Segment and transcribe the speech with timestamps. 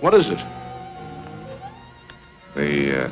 [0.00, 0.38] What is it?
[2.54, 3.10] The uh,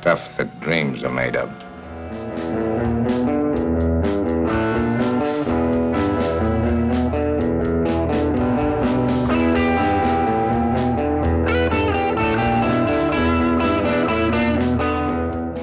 [0.00, 1.48] stuff that dreams are made of.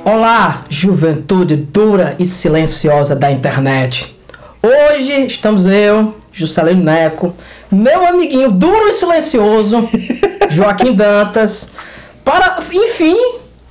[0.06, 4.16] Olá, juventude dura e silenciosa da internet.
[4.64, 7.34] Hoje estamos eu, Juscelino Neco,
[7.72, 9.88] meu amiguinho duro e silencioso,
[10.52, 11.68] Joaquim Dantas,
[12.24, 13.16] para, enfim,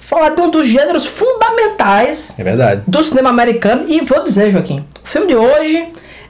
[0.01, 2.83] falar de um dos gêneros fundamentais É verdade.
[2.87, 3.85] do cinema americano.
[3.89, 5.89] E vou dizer, Joaquim, o filme de hoje,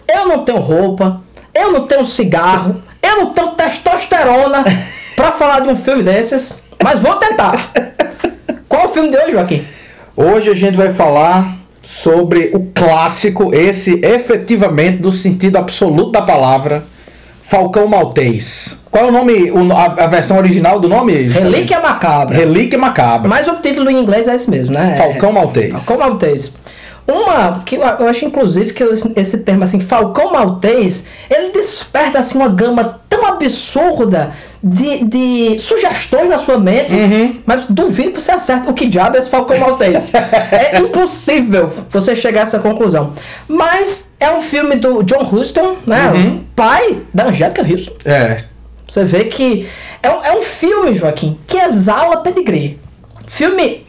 [0.09, 1.21] eu não tenho roupa,
[1.55, 4.65] eu não tenho cigarro, eu não tenho testosterona
[5.17, 7.71] para falar de um filme desses, mas vou tentar.
[8.69, 9.65] Qual é o filme de hoje, Joaquim?
[10.17, 16.85] Hoje a gente vai falar sobre o clássico, esse efetivamente do sentido absoluto da palavra,
[17.43, 18.77] Falcão Maltês.
[18.91, 21.15] Qual é o nome, o- a, a versão original do nome?
[21.29, 22.37] Relíquia Macabra.
[22.37, 23.29] Relíquia Macabra.
[23.29, 24.97] Mas o título em inglês é esse mesmo, né?
[24.97, 25.73] Falcão É- Maltês.
[25.73, 26.53] Falcão Maltês.
[27.11, 28.83] Uma que eu, acho inclusive que
[29.17, 36.29] esse, termo assim, Falcão Maltês, ele desperta assim uma gama tão absurda de, de sugestões
[36.29, 37.37] na sua mente, Uhum.
[37.45, 40.11] mas duvido que você acerte o que diabo é esse Falcão Maltês.
[40.15, 43.13] é impossível você chegar a essa conclusão.
[43.49, 46.11] Mas é um filme do John Huston, né?
[46.15, 46.45] Uhum.
[46.55, 47.93] Pai da Angélica Houston.
[48.05, 48.45] É.
[48.87, 49.69] Você vê que
[50.03, 52.79] é um, é um filme, Joaquim, que exala pedigree.
[53.27, 53.87] Filme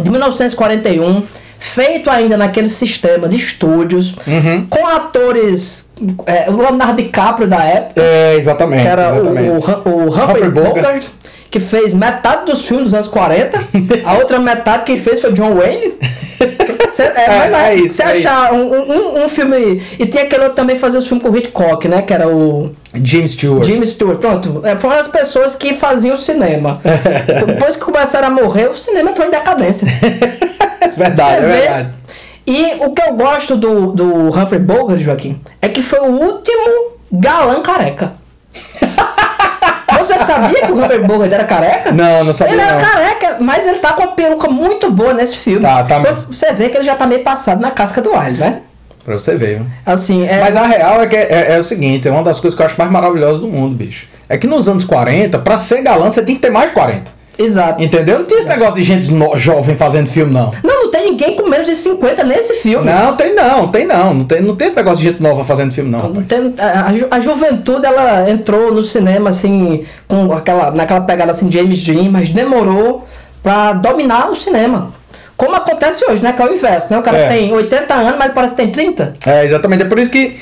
[0.00, 1.22] de 1941,
[1.62, 4.66] feito ainda naquele sistema de estúdios, Uhum.
[4.68, 5.90] com atores.
[6.26, 8.82] É, o Leonardo DiCaprio da época, É, exatamente.
[8.82, 9.48] que era o, exatamente.
[9.48, 11.04] o, Hum- o Humphrey Humphrey Bogart.
[11.50, 13.62] Que fez metade dos filmes dos anos 40,
[14.06, 15.92] a outra metade quem fez foi John Wayne.
[16.92, 19.82] Cê, é, É, mas é isso, Você é achar um, um, um filme.
[19.98, 22.00] E tem aquele outro também que fazia os filmes com o Hitchcock, né?
[22.00, 22.72] Que era o.
[22.94, 23.64] Jim Stewart.
[23.66, 24.62] Jimmy Stewart, pronto.
[24.64, 26.80] É, foram as pessoas que faziam o cinema.
[27.46, 29.86] Depois que começaram a morrer, o cinema entrou em decadência.
[30.98, 31.88] verdade, é verdade.
[32.46, 36.92] E o que eu gosto do, do Humphrey Bogart, Joaquim, é que foi o último
[37.12, 38.12] galã careca.
[39.98, 41.92] Você sabia que o Humphrey Bogart era careca?
[41.92, 42.82] Não, não sabia Ele era não.
[42.82, 45.60] careca, mas ele tá com uma peruca muito boa nesse filme.
[45.60, 48.36] Tá, tá Você- Você vê que ele já tá meio passado na casca do alho,
[48.36, 48.62] né?
[49.04, 49.58] Pra você ver.
[49.58, 49.66] viu?
[49.86, 50.40] Assim, é...
[50.40, 52.66] Mas a real é que é, é o seguinte, é uma das coisas que eu
[52.66, 54.08] acho mais maravilhosas do mundo, bicho.
[54.28, 57.10] É que nos anos 40, pra ser galã, você tem que ter mais de 40.
[57.38, 57.82] Exato.
[57.82, 58.18] Entendeu?
[58.20, 60.32] Não tinha esse negócio de gente no- jovem fazendo filme.
[60.32, 62.84] Não, não tem ninguém com menos de 50 nesse filme.
[62.86, 64.14] Não, tem não, tem não.
[64.14, 66.00] Não tem, não tem esse negócio de gente nova fazendo filme, não.
[66.02, 66.26] rapaz.
[66.26, 71.32] Tem- a, a ju- a juventude ela entrou no cinema assim com aquela naquela pegada
[71.32, 73.04] assim James Dean, mas demorou
[73.42, 74.92] pra dominar o cinema.
[75.36, 76.32] Como acontece hoje, né?
[76.32, 76.98] Que é o inverso, né?
[76.98, 77.28] O cara É.
[77.28, 79.14] tem 80 anos, mas parece que tem 30.
[79.26, 79.82] É, exatamente.
[79.82, 80.38] É por isso que,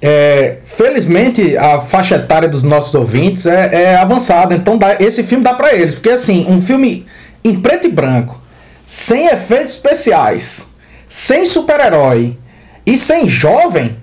[0.00, 4.54] é, felizmente, a faixa etária dos nossos ouvintes é, é avançada.
[4.54, 5.94] Então, dá, esse filme dá pra eles.
[5.94, 7.04] Porque, assim, um filme
[7.44, 8.40] em preto e branco,
[8.88, 10.66] sem efeitos especiais,
[11.06, 12.38] sem super-herói
[12.86, 13.98] e sem jovem,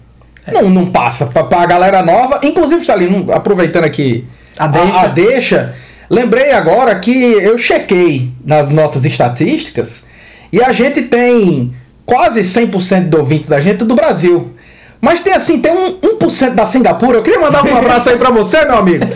[0.45, 2.39] não, não passa pra, pra galera nova.
[2.43, 4.99] Inclusive, Salim, aproveitando aqui A deixa.
[4.99, 5.75] a deixa,
[6.07, 10.05] lembrei agora que eu chequei nas nossas estatísticas
[10.53, 11.73] e a gente tem
[12.05, 14.53] quase 100% de ouvintes da gente do Brasil.
[15.01, 17.17] Mas tem assim, tem um 1% da Singapura.
[17.19, 19.05] Eu queria mandar um abraço aí pra você, meu amigo.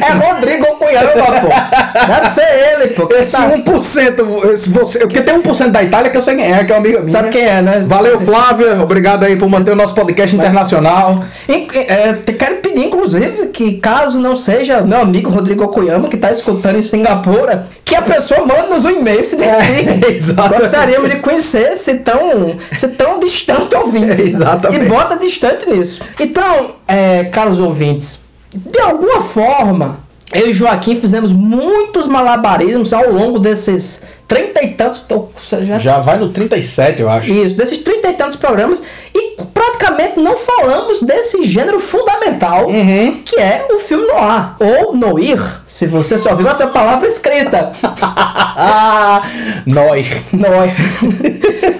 [0.00, 2.06] É Rodrigo Cunhama, pô.
[2.06, 3.08] Deve ser ele, pô.
[3.14, 6.64] Esse Tá- 1%, esse você, porque tem 1% da Itália que eu sei quem é,
[6.64, 7.80] que é um amigo Sabe quem é, né?
[7.84, 8.80] Valeu, Flávia.
[8.80, 11.24] Obrigado aí por manter o nosso podcast internacional.
[11.48, 16.78] É, quero pedir, inclusive, que caso não seja meu amigo Rodrigo Okuyama, que está escutando
[16.78, 19.88] em Singapura, que a pessoa mande-nos um e-mail se identifique.
[20.38, 20.58] É.
[20.60, 24.20] Gostaríamos de conhecer se tão, se tão distante ouvinte.
[24.22, 24.84] Exatamente.
[24.84, 26.00] E bota distante nisso.
[26.18, 28.20] Então, é, caros ouvintes,
[28.54, 29.98] de alguma forma,
[30.32, 35.04] eu e Joaquim fizemos muitos malabarismos ao longo desses trinta e tantos.
[35.42, 37.32] seja, Já vai no 37, eu acho.
[37.32, 38.82] isso, desses trinta e tantos programas
[39.14, 43.20] e praticamente não falamos desse gênero fundamental Uhum.
[43.24, 47.72] que é o filme noir ou noir, se você só viu essa palavra escrita.
[49.66, 50.06] Nós.
[50.32, 50.74] Noir.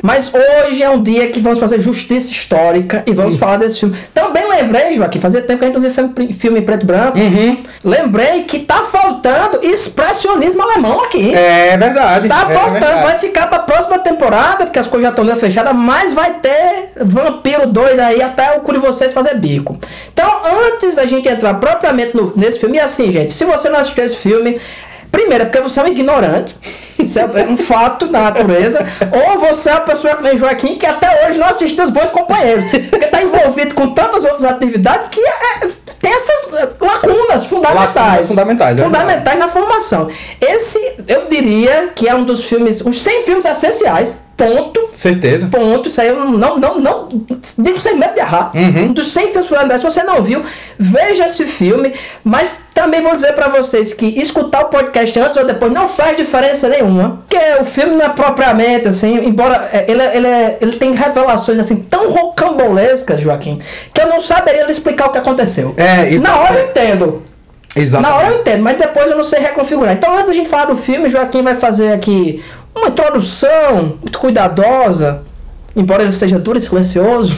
[0.03, 3.97] Mas hoje é um dia que vamos fazer justiça histórica e vamos falar desse filme.
[4.15, 7.19] Também lembrei, Joaquim, fazia tempo que a gente não via filme, filme preto e branco.
[7.19, 7.59] Uhum.
[7.85, 11.35] Lembrei que tá faltando expressionismo alemão aqui.
[11.35, 12.29] É verdade.
[12.29, 13.03] Tá é faltando, verdade.
[13.03, 16.93] vai ficar pra próxima temporada, porque as coisas já estão meio fechadas, mas vai ter
[17.23, 19.77] Vampiro 2 aí até o cu de vocês fazer bico.
[20.13, 20.31] Então,
[20.73, 24.05] antes da gente entrar propriamente no- nesse filme, e assim, gente, se você não assistiu
[24.05, 24.61] esse filme,
[25.11, 26.55] primeiro, é porque você é um ignorante,
[26.99, 28.81] isso é um fato da natureza,
[29.13, 32.11] ou você é uma pessoa que nem Joaquim, que até hoje não assistiu os bons
[32.11, 35.69] companheiros, porque tá envolvido com tantas outras atividades que é-
[36.01, 37.97] tem essas eh, lacunas fundamentais.
[37.97, 40.09] Lacunas fundamentais, é fundamentais na formação.
[40.41, 40.79] Esse,
[41.09, 44.89] eu diria que é um dos filmes, os 100 filmes essenciais, ponto.
[44.93, 45.49] Certeza.
[45.49, 47.09] Ponto, isso aí eu não, não, não,
[47.59, 48.51] digo sem medo de errar.
[48.55, 48.85] Uhum.
[48.85, 50.43] Um dos 100 filmes fundamentais, se você não viu,
[50.79, 51.93] veja esse filme,
[52.25, 56.17] mas também vou dizer pra vocês que escutar o podcast antes ou depois não faz
[56.17, 60.59] diferença nenhuma, porque o filme não é propriamente assim, embora é, ele, é- ele, é-
[60.61, 63.61] ele tem revelações assim tão rocambolescas, Joaquim,
[63.93, 65.75] que eu não saberia explicar o que aconteceu.
[65.77, 67.23] É, isso- Na hora eu entendo.
[67.77, 68.11] Exatamente.
[68.11, 69.93] Na hora eu entendo, mas depois eu não sei reconfigurar.
[69.93, 72.43] Então, antes da gente falar do filme, Joaquim vai fazer aqui
[72.79, 75.23] uma introdução muito cuidadosa,
[75.77, 77.35] embora ele seja duro e silencioso,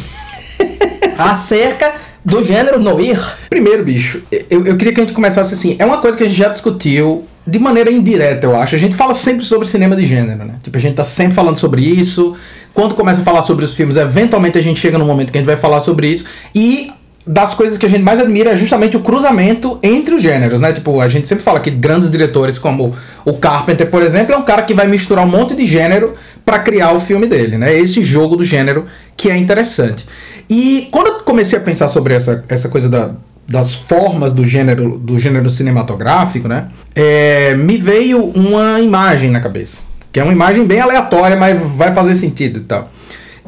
[1.18, 1.94] acerca
[2.24, 3.18] do gênero noir.
[3.48, 5.76] Primeiro, bicho, eu, eu queria que a gente começasse assim.
[5.78, 8.74] É uma coisa que a gente já discutiu de maneira indireta, eu acho.
[8.74, 10.54] A gente fala sempre sobre cinema de gênero, né?
[10.62, 12.36] Tipo, a gente tá sempre falando sobre isso.
[12.72, 15.40] Quando começa a falar sobre os filmes, eventualmente a gente chega num momento que a
[15.40, 16.26] gente vai falar sobre isso.
[16.54, 16.90] E
[17.26, 20.72] das coisas que a gente mais admira é justamente o cruzamento entre os gêneros, né?
[20.72, 24.42] Tipo, a gente sempre fala que grandes diretores como o Carpenter, por exemplo, é um
[24.42, 26.14] cara que vai misturar um monte de gênero
[26.44, 27.76] para criar o filme dele, né?
[27.78, 28.86] Esse jogo do gênero
[29.16, 30.06] que é interessante.
[30.48, 33.12] E quando eu comecei a pensar sobre essa, essa coisa da,
[33.46, 36.68] das formas do gênero do gênero cinematográfico, né?
[36.94, 41.92] É, me veio uma imagem na cabeça, que é uma imagem bem aleatória, mas vai
[41.92, 42.90] fazer sentido e tal.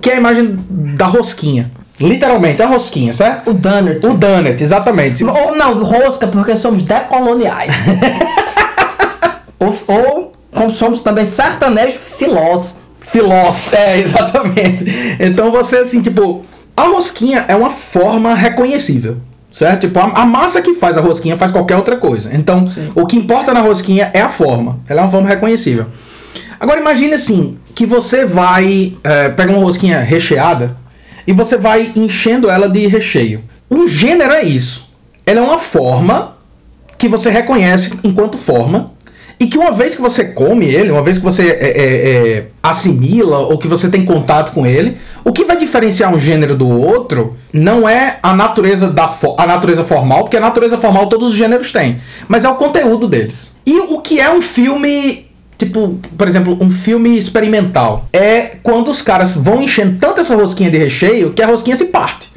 [0.01, 1.71] Que é a imagem da rosquinha.
[2.03, 3.51] Literalmente, a rosquinha, certo?
[3.51, 4.05] O Dunnert.
[4.05, 5.25] O Donut, exatamente.
[5.25, 7.75] Ou não, rosca, porque somos decoloniais.
[9.59, 12.79] ou, ou, como somos também sertanejos filós.
[13.01, 14.85] Filós, é, exatamente.
[15.21, 16.45] Então você, assim, tipo,
[16.77, 19.19] a rosquinha é uma forma reconhecível.
[19.53, 19.83] Certo?
[19.83, 22.31] Tipo, a, a massa que faz a rosquinha faz qualquer outra coisa.
[22.33, 24.81] Então, o que importa na rosquinha é a forma.
[24.89, 25.87] Ela é uma forma reconhecível.
[26.59, 28.95] Agora imagine assim, que você vai.
[29.05, 30.77] É, pega uma rosquinha recheada
[31.27, 33.43] e você vai enchendo ela de recheio.
[33.69, 34.91] O gênero é isso.
[35.25, 36.37] Ela é uma forma
[36.99, 38.93] que você reconhece enquanto forma
[39.43, 42.47] e que uma vez que você come ele, uma vez que você é, é, é,
[42.63, 46.69] assimila ou que você tem contato com ele, o que vai diferenciar um gênero do
[46.69, 51.35] outro não é a natureza da a natureza formal, porque a natureza formal todos os
[51.35, 53.57] gêneros têm, mas é o conteúdo deles.
[53.67, 55.27] E o que é um filme
[55.65, 58.07] Tipo, por exemplo, um filme experimental.
[58.13, 61.85] É quando os caras vão enchendo tanto essa rosquinha de recheio que a rosquinha se
[61.85, 62.33] parte.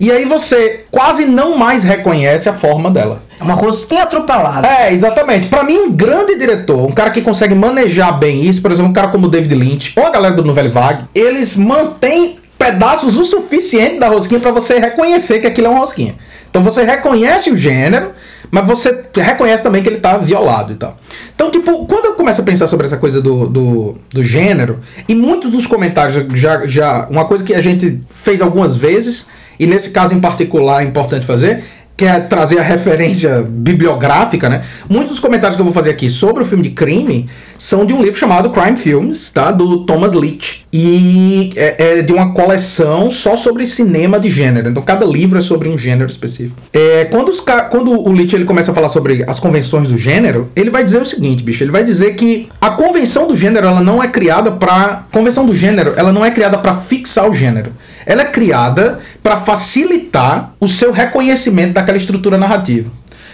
[0.00, 3.22] E aí você quase não mais reconhece a forma dela.
[3.38, 4.66] É uma rosquinha atropelada.
[4.66, 5.48] É, exatamente.
[5.48, 8.94] Pra mim, um grande diretor, um cara que consegue manejar bem isso, por exemplo, um
[8.94, 13.26] cara como o David Lynch, ou a galera do Nouvelle Vague, eles mantêm pedaços o
[13.26, 16.14] suficiente da rosquinha pra você reconhecer que aquilo é uma rosquinha.
[16.48, 18.12] Então você reconhece o gênero,
[18.50, 20.96] mas você reconhece também que ele tá violado e tal.
[21.34, 25.14] Então, tipo, quando eu começo a pensar sobre essa coisa do, do, do gênero, e
[25.14, 27.06] muitos dos comentários já, já.
[27.08, 29.26] Uma coisa que a gente fez algumas vezes,
[29.58, 31.64] e nesse caso em particular é importante fazer,
[32.00, 34.62] que é trazer a referência bibliográfica, né?
[34.88, 37.92] Muitos dos comentários que eu vou fazer aqui sobre o filme de crime são de
[37.92, 39.50] um livro chamado Crime Films, tá?
[39.50, 40.64] Do Thomas Leach.
[40.72, 44.70] E é, é de uma coleção só sobre cinema de gênero.
[44.70, 46.56] Então cada livro é sobre um gênero específico.
[46.72, 50.48] É, quando, os, quando o Leach ele começa a falar sobre as convenções do gênero,
[50.56, 51.62] ele vai dizer o seguinte, bicho.
[51.62, 55.54] Ele vai dizer que a convenção do gênero ela não é criada para convenção do
[55.54, 57.72] gênero ela não é criada para fixar o gênero.
[58.06, 62.90] Ela é criada para facilitar o seu reconhecimento daquela estrutura narrativa.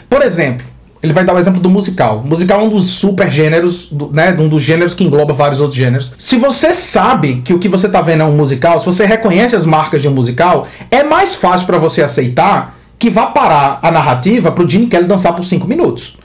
[0.08, 0.66] Por exemplo,
[1.02, 2.22] ele vai dar o exemplo do musical.
[2.24, 4.34] O musical é um dos super gêneros, né?
[4.38, 6.14] Um dos gêneros que engloba vários outros gêneros.
[6.18, 9.54] Se você sabe que o que você tá vendo é um musical, se você reconhece
[9.54, 13.90] as marcas de um musical, é mais fácil para você aceitar que vá parar a
[13.90, 16.16] narrativa pro Gene Kelly dançar por 5 minutos.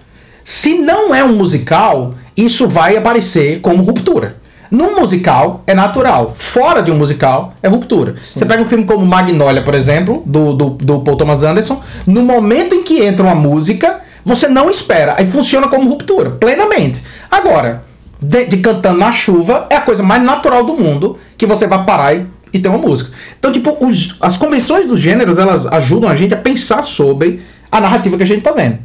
[0.44, 4.38] Se não é um musical, isso vai aparecer como ruptura.
[4.72, 8.16] Num musical é natural, fora de um musical é ruptura.
[8.24, 12.22] Você pega um filme como Magnolia, por exemplo, do, do, do Paul Thomas Anderson, no
[12.24, 17.01] momento em que entra uma música, você não espera, aí funciona como ruptura, plenamente.
[17.30, 17.84] Agora,
[18.20, 21.84] de, de cantando na chuva é a coisa mais natural do mundo que você vai
[21.84, 23.12] parar e, e ter uma música.
[23.38, 27.82] Então, tipo, os- as convenções dos gêneros elas ajudam a gente a pensar sobre a
[27.82, 28.78] narrativa que a gente tá vendo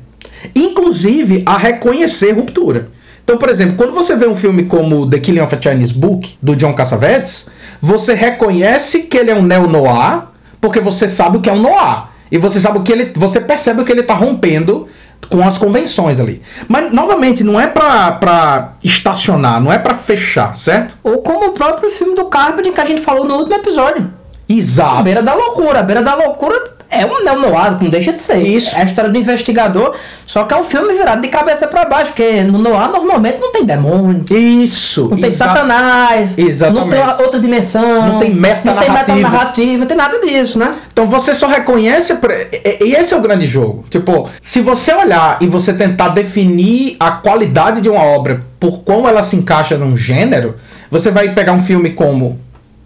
[0.54, 2.88] inclusive a reconhecer ruptura.
[3.26, 6.38] Então, por exemplo, quando você vê um filme como The Killing of a Chinese Book,
[6.40, 7.48] do John Cassavetes,
[7.80, 10.22] você reconhece que ele é um neo-noir,
[10.60, 12.04] porque você sabe o que é um noir.
[12.30, 13.10] E você sabe o que ele.
[13.16, 14.86] Você percebe o que ele está rompendo
[15.28, 16.40] com as convenções ali.
[16.68, 20.96] Mas, novamente, não é pra, pra estacionar, não é pra fechar, certo?
[21.02, 24.08] Ou como o próprio filme do Carpenter que a gente falou no último episódio.
[24.48, 25.02] A Exato.
[25.02, 25.80] beira da loucura.
[25.80, 28.38] A beira da loucura é um neo-noir, não deixa de ser.
[28.38, 28.74] Isso.
[28.76, 29.94] É a história do investigador,
[30.26, 33.52] só que é um filme virado de cabeça pra baixo, porque no noir normalmente não
[33.52, 35.08] tem demônio, Isso.
[35.10, 36.82] não tem exa- satanás, Exatamente.
[36.84, 39.78] não tem outra dimensão, Não tem não tem metanarrativa.
[39.78, 40.74] não tem nada disso, né?
[40.92, 42.12] Então você só reconhece.
[42.64, 43.84] E e esse é o grande jogo.
[43.90, 49.08] Tipo, se você olhar e você tentar definir a qualidade de uma obra por como
[49.08, 50.56] ela se encaixa num gênero,
[50.90, 52.38] você vai pegar um filme como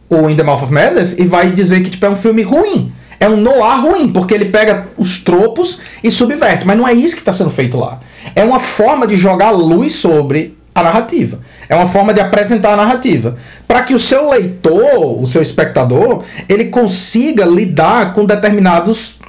[0.08, 2.92] o In the Mouth of Madness e vai dizer que tipo, é um filme ruim.
[3.20, 6.66] É um noir ruim, porque ele pega os tropos e subverte.
[6.66, 8.00] Mas não é isso que está sendo feito lá.
[8.34, 11.38] É uma forma de jogar luz sobre a narrativa.
[11.68, 13.36] É uma forma de apresentar a narrativa.
[13.68, 19.19] Para que o seu leitor, o seu espectador, ele consiga lidar com determinados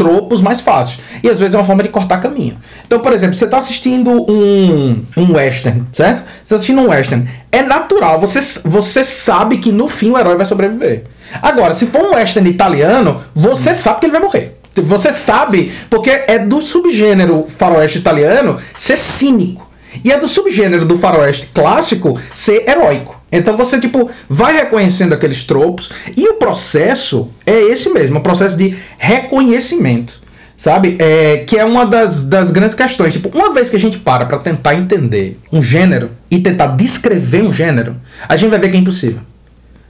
[0.00, 0.98] tropos mais fáceis.
[1.22, 2.56] E às vezes é uma forma de cortar caminho.
[2.86, 6.20] Então, por exemplo, você está assistindo um, um western, certo?
[6.20, 7.28] Você está assistindo um western.
[7.52, 11.04] É natural, você, você sabe que no fim o herói vai sobreviver.
[11.42, 14.58] Agora, se for um western italiano, você sabe que ele vai morrer.
[14.74, 19.68] Você sabe, porque é do subgênero faroeste italiano ser cínico.
[20.02, 23.19] E é do subgênero do faroeste clássico ser heróico.
[23.32, 25.90] Então você, tipo, vai reconhecendo aqueles tropos.
[26.16, 30.20] E o processo é esse mesmo, o processo de reconhecimento.
[30.56, 30.96] Sabe?
[30.98, 33.14] É, que é uma das, das grandes questões.
[33.14, 37.42] Tipo, uma vez que a gente para pra tentar entender um gênero e tentar descrever
[37.42, 37.96] um gênero,
[38.28, 39.20] a gente vai ver que é impossível.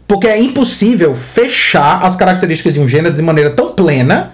[0.06, 4.32] Porque é impossível fechar as características de um gênero de maneira tão plena,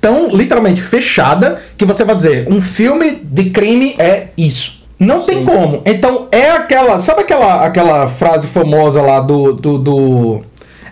[0.00, 4.83] tão literalmente fechada, que você vai dizer, um filme de crime é isso.
[4.98, 5.82] Não tem como.
[5.84, 6.98] Então é aquela.
[6.98, 9.52] Sabe aquela, aquela frase famosa lá do.
[9.52, 10.42] do, do-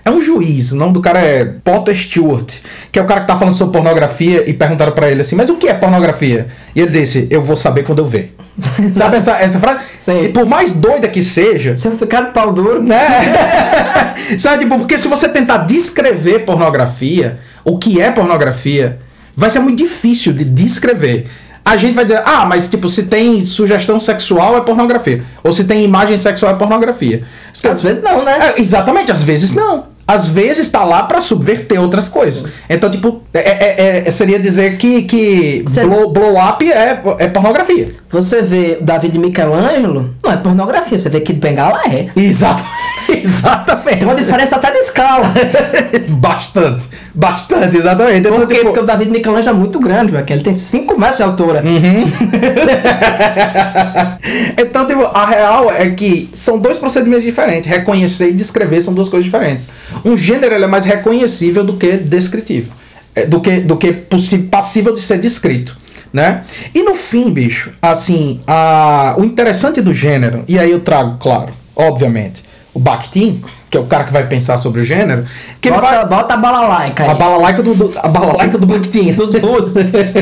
[0.05, 2.55] é um juiz, o nome do cara é Potter Stewart,
[2.91, 5.49] que é o cara que tá falando sobre pornografia e perguntaram pra ele assim, mas
[5.49, 6.49] o que é pornografia?
[6.75, 8.35] E ele disse, eu vou saber quando eu ver.
[8.93, 9.79] Sabe essa, essa frase?
[9.97, 10.25] Sei.
[10.25, 14.17] E por mais doida que seja, Se eu ficar de pau duro, né?
[14.41, 18.99] Sabe, tipo, porque se você tentar descrever pornografia, o que é pornografia,
[19.37, 21.29] vai ser muito difícil de descrever.
[21.65, 25.23] A gente vai dizer, ah, mas tipo, se tem sugestão sexual é pornografia.
[25.45, 27.23] Ou se tem imagem sexual é pornografia.
[27.65, 28.55] às vezes não, né?
[28.57, 29.93] É, exatamente, às vezes não.
[30.05, 32.51] Às vezes tá lá pra subverter outras coisas.
[32.69, 37.29] Então, tipo, é- é- é- seria dizer que, que Você- blow, blow up é, é
[37.29, 37.87] pornografia.
[38.11, 42.09] Você vê o Davi de Michelangelo, não é pornografia, você vê que Bengala é.
[42.17, 42.65] Exato.
[43.23, 43.99] Exatamente.
[43.99, 45.33] Tem uma diferença até de escala.
[46.09, 46.87] bastante.
[47.15, 48.19] Bastante, exatamente.
[48.19, 48.55] Então, Por quê?
[48.55, 51.23] tipo, Porque o Davi de Michelangelo é muito grande, velho, ele tem 5 metros de
[51.23, 51.63] altura.
[54.59, 57.71] então, tipo, a real é que são dois procedimentos diferentes.
[57.71, 59.69] Reconhecer e descrever são duas coisas diferentes.
[60.05, 62.73] Um gênero é mais reconhecível do que descritivo.
[63.15, 65.77] É, Do que, do que passível de ser descrito.
[66.13, 66.43] Né?
[66.75, 71.55] E no fim, bicho, assim, a, o interessante do gênero, e aí eu trago, claro,
[71.75, 72.42] obviamente,
[72.75, 75.25] o Bakhtin, que é o cara que vai pensar sobre o gênero,
[75.61, 77.11] que ele Bota, vai, bota a balalaica aí.
[77.11, 79.13] a balalaica do, do, a balalaica do Bakhtin.
[79.13, 79.75] Dos russos.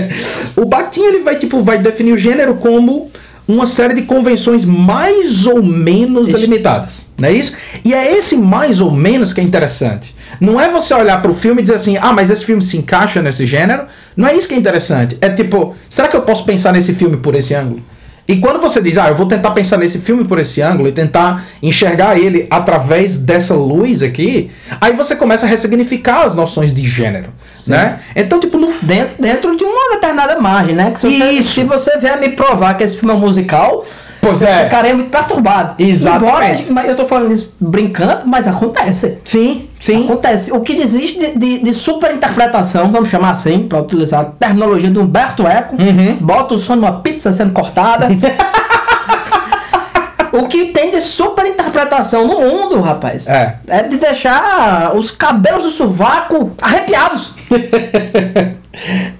[0.57, 3.11] o Bakhtin ele vai tipo vai definir o gênero como
[3.47, 6.37] uma série de convenções mais ou menos Isso.
[6.37, 7.57] delimitadas, não é isso?
[7.85, 10.15] E é esse mais ou menos que é interessante.
[10.41, 12.77] Não é você olhar para o filme e dizer assim, ah, mas esse filme se
[12.77, 13.87] encaixa nesse gênero.
[14.17, 15.19] Não é isso que é interessante.
[15.21, 17.83] É tipo, será que eu posso pensar nesse filme por esse ângulo?
[18.31, 20.93] E quando você diz, ah, eu vou tentar pensar nesse filme por esse ângulo e
[20.93, 26.87] tentar enxergar ele através dessa luz aqui, aí você começa a ressignificar as noções de
[26.87, 27.31] gênero,
[27.67, 27.99] né?
[28.15, 30.93] Então, tipo, no dentro, dentro de uma determinada margem, né?
[30.93, 31.53] Que se você, Isso.
[31.55, 33.85] se você vier me provar que esse filme é musical,
[34.21, 34.65] Pois é.
[34.65, 35.75] ficarei muito perturbado.
[35.79, 36.63] Exatamente.
[36.63, 39.19] Embora, mas eu tô falando isso brincando, mas acontece.
[39.25, 40.05] Sim, sim.
[40.05, 40.53] Acontece.
[40.53, 45.01] O que existe de, de, de superinterpretação, vamos chamar assim, para utilizar a terminologia do
[45.03, 46.17] Humberto Eco, Uhum.
[46.21, 48.09] bota o som numa pizza sendo cortada.
[50.33, 53.57] o que tem de superinterpretação no mundo, rapaz, É.
[53.69, 57.33] é de deixar os cabelos do sovaco arrepiados.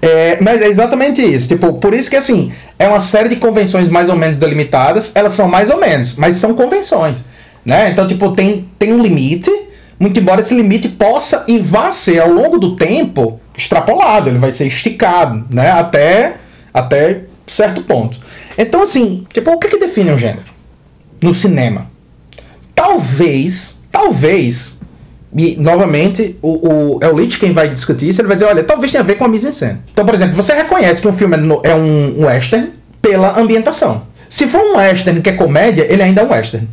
[0.01, 1.47] É, mas é exatamente isso.
[1.47, 5.11] Tipo, por isso que assim, é uma série de convenções mais ou menos delimitadas.
[5.13, 7.23] Elas são mais ou menos, mas são convenções.
[7.65, 7.89] Né?
[7.89, 9.51] Então, tipo, tem, tem um limite.
[9.99, 14.49] Muito embora esse limite possa e vá ser ao longo do tempo extrapolado, ele vai
[14.49, 15.69] ser esticado, né?
[15.69, 16.37] Até,
[16.73, 18.19] até certo ponto.
[18.57, 20.45] Então, assim, tipo, o que, que define um gênero?
[21.21, 21.85] No cinema.
[22.73, 24.79] Talvez, talvez,
[25.35, 26.49] e novamente, o,
[26.95, 29.05] o, é o Leach quem vai discutir isso, ele vai dizer, olha, talvez tenha a
[29.05, 29.79] ver com a mise-en-scène.
[29.91, 32.71] Então, por exemplo, você reconhece que um filme é, no- é um, western
[33.01, 34.03] pela ambientação.
[34.29, 36.67] Se for um western que é comédia, ele ainda é um western,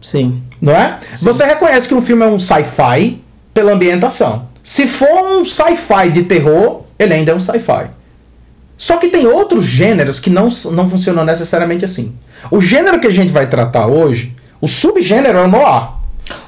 [0.00, 0.42] Sim.
[0.60, 0.98] não é?
[1.20, 3.20] Você reconhece que um filme é um sci-fi
[3.52, 4.48] pela ambientação.
[4.62, 7.86] Se for um sci-fi de terror, ele ainda é um sci-fi.
[8.76, 12.14] Só que tem outros gêneros que não, não funcionam necessariamente assim.
[12.50, 16.01] O gênero que a gente vai tratar hoje, o subgênero é o noir.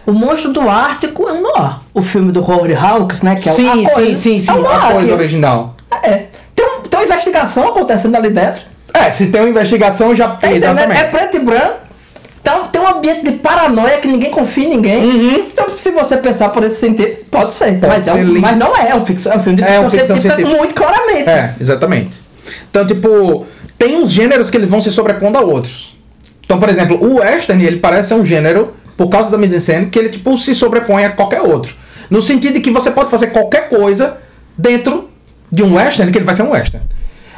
[0.06, 1.76] O Monstro do Ártico é um noir.
[1.92, 3.36] O filme do Howard Hawks, né?
[3.36, 5.74] Que é sim, a sim, coisa, sim, sim, é um a coisa original.
[6.02, 6.26] É.
[6.54, 8.60] Tem, um- tem uma investigação acontecendo ali dentro.
[8.92, 10.52] É, se tem uma investigação, já Tá?
[10.52, 11.00] Exatamente.
[11.00, 11.84] É preto e branco.
[12.40, 15.02] Então tem um ambiente de paranoia que ninguém confia em ninguém.
[15.04, 15.34] Uhum.
[15.50, 17.78] Então, se você pensar por esse sentido, pode ser.
[17.80, 18.40] mas, é ser um- lindo.
[18.40, 20.34] mas não é, é um, ficção, é um filme de É ficção, um ficção científica,
[20.36, 20.58] científica.
[20.58, 21.28] muito claramente.
[21.30, 22.20] É, exatamente.
[22.70, 23.46] Então, tipo,
[23.78, 25.96] tem uns gêneros que eles vão se sobrepondo a outros.
[26.44, 29.98] Então, por exemplo, o western, ele parece ser um gênero, por causa da mise-en-scène, que
[29.98, 31.74] ele, tipo, se sobrepõe a qualquer outro.
[32.10, 34.18] No sentido de que você pode fazer qualquer coisa
[34.56, 35.10] dentro
[35.50, 36.84] de um western, que ele vai ser um western.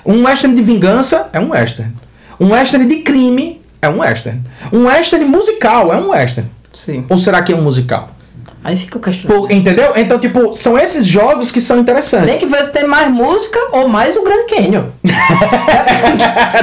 [0.04, 1.92] Um western de vingança é um western.
[2.38, 4.42] Um western de crime é um western.
[4.72, 6.48] Um western musical é um western.
[6.72, 7.04] Sim.
[7.08, 8.10] Ou será que é um musical?
[8.66, 9.52] Aí fica o questionamento.
[9.52, 9.92] Entendeu?
[9.94, 12.26] Então, tipo, são esses jogos que são interessantes.
[12.28, 14.86] Tem que se tem mais música ou mais o Grand Canyon.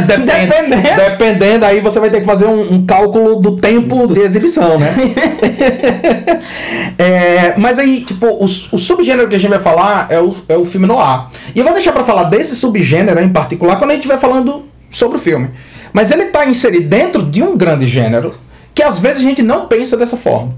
[0.06, 0.96] Depende- Dependendo.
[0.98, 4.94] Dependendo, aí você vai ter que fazer um, um cálculo do tempo de exibição, né?
[7.00, 10.58] É, mas aí, tipo, o, o subgênero que a gente vai falar é o, é
[10.58, 11.28] o filme noir.
[11.56, 14.64] E eu vou deixar pra falar desse subgênero em particular quando a gente estiver falando
[14.92, 15.50] sobre o filme.
[15.94, 18.36] Mas ele tá inserido dentro de um grande gênero
[18.76, 20.54] que às vezes a gente não pensa dessa forma.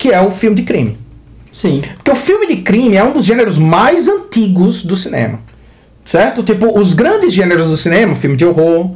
[0.00, 0.96] Que é o filme de crime.
[1.52, 1.82] Sim.
[1.96, 5.40] Porque o filme de crime é um dos gêneros mais antigos do cinema.
[6.02, 6.42] Certo?
[6.42, 8.92] Tipo, os grandes gêneros do cinema, filme de horror,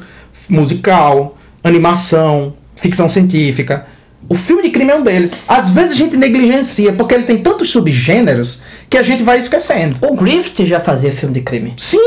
[0.48, 3.86] musical, animação, ficção científica.
[4.30, 5.34] O filme de crime é um deles.
[5.46, 9.98] Às vezes a gente negligencia, porque ele tem tantos subgêneros que a gente vai esquecendo.
[10.00, 11.74] O Griffith já fazia filme de crime.
[11.76, 11.98] Sim!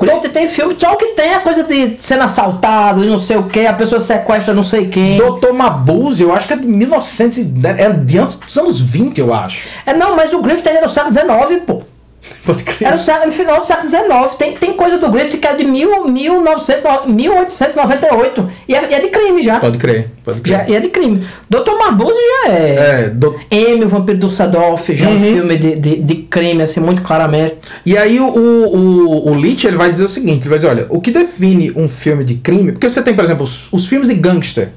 [0.00, 3.18] O Griffith tem filme, só o que tem é a coisa de sendo assaltado, não
[3.18, 5.18] sei o que, a pessoa sequestra não sei quem.
[5.18, 5.52] Dr.
[5.52, 9.34] Mabuse, eu acho que é de 1900, e- é de antes dos anos 20, eu
[9.34, 9.68] acho.
[9.84, 11.82] É não, mas o Griffith era no século XIX, pô.
[12.44, 12.86] Pode crer.
[12.86, 14.34] Era no final do século XIX.
[14.38, 18.50] Tem, tem coisa do Griffith que é de mil, 1900, 1898.
[18.68, 19.58] E é, é de crime já.
[19.58, 20.58] Pode crer, pode crer.
[20.58, 21.24] já e é de crime.
[21.48, 21.72] Dr.
[21.78, 22.12] Mabuse
[22.44, 23.04] já é.
[23.04, 25.20] É, do- M, o Vampiro do Sadolf, já é um Uhum.
[25.34, 27.56] filme de, de, de crime, assim, muito claramente.
[27.84, 30.68] E aí o, o, o, o Leach ele vai dizer o seguinte, ele vai dizer,
[30.70, 33.86] olha, o que define um filme de crime, porque você tem, por exemplo, os, os
[33.86, 34.68] filmes de gangster,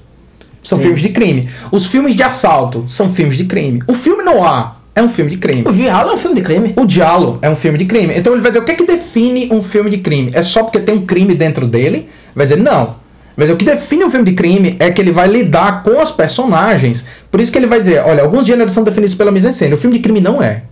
[0.61, 0.85] são Sim.
[0.85, 1.49] filmes de crime.
[1.71, 3.83] Os filmes de assalto são filmes de crime.
[3.87, 5.63] O filme noir é um filme de crime.
[5.67, 6.73] O Giallo é um filme de crime.
[6.75, 8.13] O Diallo é um filme de crime.
[8.15, 10.31] Então ele vai dizer, o que é que define um filme de crime?
[10.33, 12.09] É só porque tem um crime dentro dele?
[12.35, 12.95] Vai dizer, não.
[13.35, 16.11] Dizer, o que define um filme de crime é que ele vai lidar com as
[16.11, 17.05] personagens.
[17.31, 19.73] Por isso que ele vai dizer, olha, alguns gêneros são definidos pela mise-en-scène.
[19.73, 20.63] O filme de crime não é.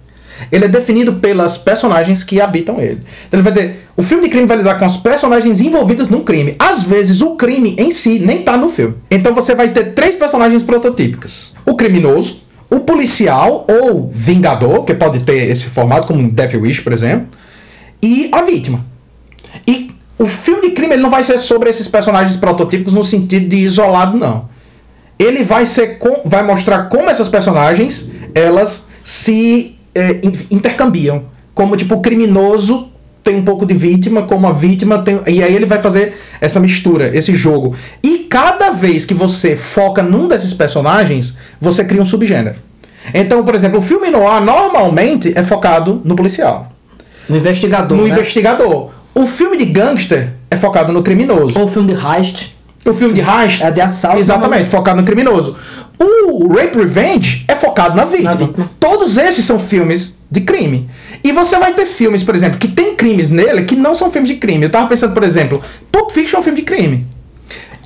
[0.51, 2.99] Ele é definido pelas personagens que habitam ele.
[3.27, 6.21] Então ele vai dizer, o filme de crime vai lidar com as personagens envolvidas no
[6.21, 6.55] crime.
[6.57, 8.95] Às vezes o crime em si nem tá no filme.
[9.09, 11.53] Então você vai ter três personagens prototípicas.
[11.65, 12.41] O criminoso,
[12.71, 17.27] o policial ou vingador, que pode ter esse formato, como Death Wish, por exemplo,
[18.01, 18.85] e a vítima.
[19.67, 23.49] E o filme de crime ele não vai ser sobre esses personagens prototípicos no sentido
[23.49, 24.49] de isolado, não.
[25.19, 29.77] Ele vai ser com, vai mostrar como essas personagens elas se
[30.23, 31.25] in- intercambiam.
[31.53, 32.90] Como tipo o criminoso
[33.23, 35.19] tem um pouco de vítima, como a vítima tem.
[35.27, 37.75] E aí ele vai fazer essa mistura, esse jogo.
[38.03, 42.55] E cada vez que você foca num desses personagens, você cria um subgênero.
[43.13, 46.71] Então, por exemplo, o filme noir normalmente é focado no policial,
[47.27, 48.09] No investigador, no né?
[48.09, 48.91] investigador.
[49.13, 51.57] O filme de gangster é focado no criminoso.
[51.59, 52.55] Ou o filme de heist.
[52.85, 54.19] O filme de heist É de assalto.
[54.19, 55.55] Exatamente, focado no criminoso.
[56.03, 58.31] O Rape Revenge é focado na vítima.
[58.31, 58.71] Na vítima.
[58.79, 60.89] Todos esses são filmes de crime.
[61.23, 64.29] E você vai ter filmes, por exemplo, que tem crimes nele que não são filmes
[64.29, 64.63] de crime.
[64.63, 65.61] Eu tava pensando, por exemplo,
[65.91, 67.05] Pulp Fiction é um filme de crime.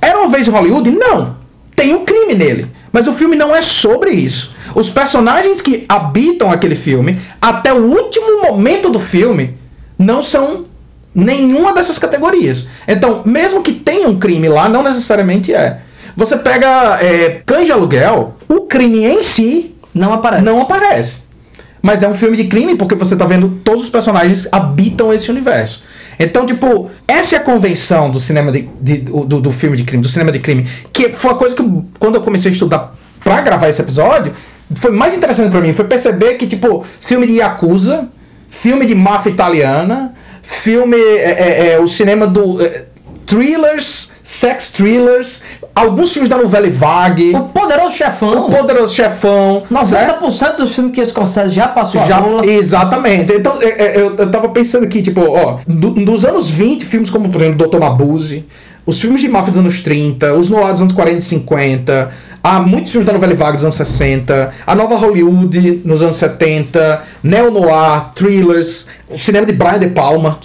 [0.00, 0.90] Era uma vez em Hollywood?
[0.90, 1.36] Não.
[1.74, 2.70] Tem um crime nele.
[2.90, 4.56] Mas o filme não é sobre isso.
[4.74, 9.58] Os personagens que habitam aquele filme, até o último momento do filme,
[9.98, 10.64] não são
[11.14, 12.68] nenhuma dessas categorias.
[12.88, 15.82] Então, mesmo que tenha um crime lá, não necessariamente é.
[16.16, 20.44] Você pega é, Cães de Aluguel, o crime em si Não aparece.
[20.44, 21.26] não aparece.
[21.82, 25.30] Mas é um filme de crime porque você tá vendo todos os personagens habitam esse
[25.30, 25.84] universo.
[26.18, 30.02] Então, tipo, essa é a convenção do cinema de, de- do, do filme de crime,
[30.02, 31.62] do cinema de crime, que foi uma coisa que
[31.98, 34.32] quando eu comecei a estudar pra gravar esse episódio,
[34.76, 38.08] foi mais interessante pra mim, foi perceber que, tipo, filme de Yakuza,
[38.48, 42.60] filme de máfia italiana, filme, é, é, é, o cinema do...
[42.64, 42.86] é,
[43.26, 45.40] thrillers, sex thrillers,
[45.72, 48.46] alguns filmes da novela Vague, O Poderoso Chefão.
[48.48, 50.24] o Poderoso Chefão, certo?
[50.24, 53.32] 90% dos filmes que Scorsese já passou Já, exatamente.
[53.32, 57.08] Então, é, é, eu, eu tava pensando aqui, tipo, ó, do- dos anos 20, filmes
[57.08, 57.78] como, por exemplo, Dr.
[57.78, 58.44] Mabuse,
[58.84, 62.10] os filmes de máfia dos anos 30, os noir dos anos 40 e 50,
[62.42, 67.00] há muitos filmes da novela vaga dos anos 60, a nova Hollywood nos anos 70,
[67.22, 70.36] neo-noir, thrillers, o cinema de Brian De Palma,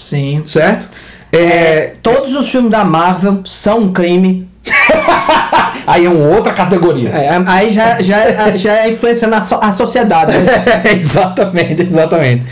[5.87, 7.09] aí é uma outra categoria.
[7.09, 10.31] É, aí já, já, já é influência na so, a sociedade.
[10.31, 10.63] Né?
[10.97, 12.43] exatamente, exatamente.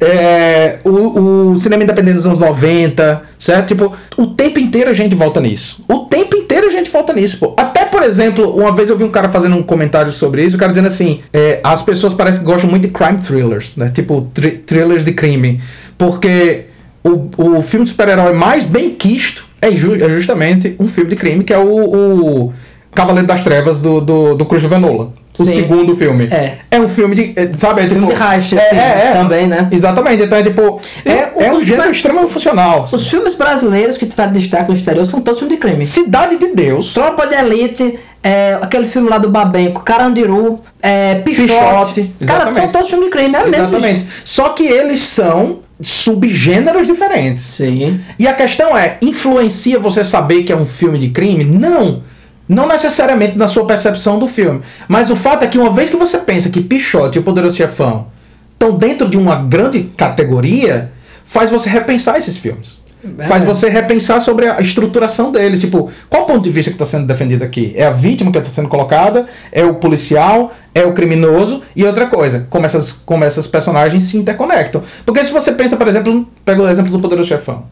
[0.00, 3.68] É, o, o cinema independente dos anos 90, certo?
[3.68, 5.84] Tipo, o tempo inteiro a gente volta nisso.
[5.88, 7.54] O tempo inteiro a gente volta nisso, pô.
[7.56, 10.58] Até, por exemplo, uma vez eu vi um cara fazendo um comentário sobre isso, o
[10.58, 13.90] cara dizendo assim, é, as pessoas parecem que gostam muito de crime thrillers, né?
[13.92, 14.30] Tipo,
[14.66, 15.60] thrillers de crime.
[15.98, 16.66] Porque
[17.08, 21.16] o, o filme de super-herói mais bem quisto é, ju é, justamente um filme de
[21.16, 22.52] crime, que é o, o
[22.94, 25.10] Cavaleiro das Trevas do, do, do Christopher Nolan.
[25.38, 25.52] O Sim.
[25.52, 26.28] segundo filme.
[26.30, 26.54] É.
[26.70, 27.34] É um filme de.
[27.36, 27.82] é, Sabe?
[27.82, 29.12] É, tipo, Filme de racha, é, assim, é, é.
[29.12, 29.68] também, né?
[29.70, 30.22] Exatamente.
[30.22, 30.80] Então é tipo.
[31.04, 32.86] É, é um gênero extremamente funcional.
[32.90, 35.84] Os filmes brasileiros que tiveram destaque no exterior são todos filmes de crime.
[35.84, 36.94] Cidade de Deus.
[36.94, 41.46] Tropa de Elite, é, aquele filme lá do Babenco, Carandiru, é, Pichote.
[41.46, 43.66] Pichote, Cara, são todos filmes de crime, é mesmo.
[43.66, 44.06] Exatamente.
[44.24, 47.42] Só que eles são subgêneros diferentes.
[47.42, 48.00] Sim.
[48.18, 51.44] E a questão é, influencia você saber que é um filme de crime?
[51.44, 52.02] Não.
[52.48, 54.62] Não necessariamente na sua percepção do filme.
[54.88, 57.56] Mas o fato é que uma vez que você pensa que Pichote e o Poderoso
[57.56, 58.06] Chefão
[58.52, 60.92] estão dentro de uma grande categoria,
[61.24, 62.85] faz você repensar esses filmes.
[63.28, 65.60] Faz você repensar sobre a estruturação deles.
[65.60, 67.72] Tipo, qual o ponto de vista que está sendo defendido aqui?
[67.76, 69.26] É a vítima que está sendo colocada?
[69.52, 70.52] É o policial?
[70.74, 71.62] É o criminoso?
[71.74, 74.82] E outra coisa, como essas, como essas personagens se interconectam.
[75.04, 77.64] Porque se você pensa, por exemplo, pega o exemplo do Poderoso Chefão.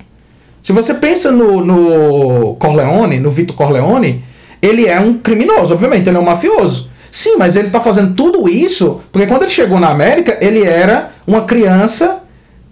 [0.62, 4.24] Se você pensa no, no Corleone, no Vitor Corleone,
[4.62, 6.88] ele é um criminoso, obviamente, ele é um mafioso.
[7.14, 11.12] Sim, mas ele está fazendo tudo isso porque quando ele chegou na América, ele era
[11.24, 12.23] uma criança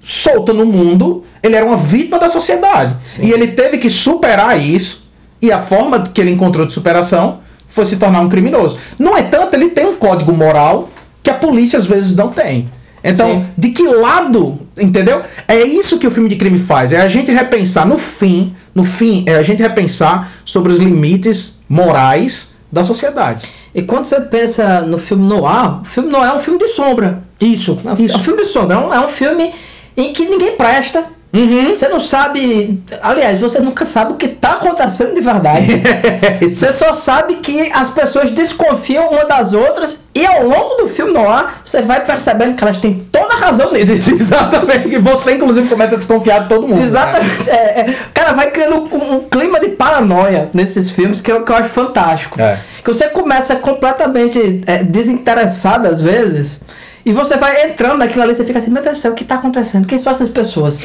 [0.03, 2.97] solta no mundo, ele era uma vítima da sociedade.
[3.21, 5.03] E ele teve que superar isso,
[5.41, 8.79] e a forma que ele encontrou de superação foi se tornar um criminoso.
[8.99, 10.91] No entanto, ele tem um código moral
[11.23, 12.71] que a polícia às vezes não tem.
[13.05, 13.47] Então, Sim.
[13.59, 15.23] de que lado, entendeu?
[15.49, 18.85] É isso que o filme de crime faz, é a gente repensar no fim, no
[18.85, 23.45] fim, é a gente repensar sobre os limites morais da sociedade.
[23.75, 27.23] E quando você pensa no filme noir, o filme noir é um filme de sombra.
[27.41, 29.53] Isso, É um, é um filme de sombra, é um, é um filme
[29.96, 31.05] em que ninguém presta.
[31.33, 31.70] Uhum.
[31.74, 32.78] Você não sabe.
[33.02, 35.81] Aliás, você nunca sabe o que está acontecendo de verdade.
[36.44, 41.11] você só sabe que as pessoas desconfiam uma das outras e ao longo do filme
[41.11, 43.92] no ar você vai percebendo que elas têm toda a razão nisso.
[43.92, 44.90] Exatamente.
[44.90, 46.81] E você, inclusive, começa a desconfiar de todo mundo.
[46.81, 46.85] né?
[46.85, 47.48] Exatamente.
[47.48, 51.50] É, é, cara, vai criando um, um clima de paranoia nesses filmes que eu, que
[51.50, 52.38] eu acho fantástico.
[52.38, 52.59] É.
[52.85, 56.61] Que você começa completamente é, desinteressado às vezes.
[57.05, 59.25] E você vai entrando naquilo ali, você fica assim, meu Deus do céu, o que
[59.25, 59.87] tá acontecendo?
[59.87, 60.79] Quem são essas pessoas?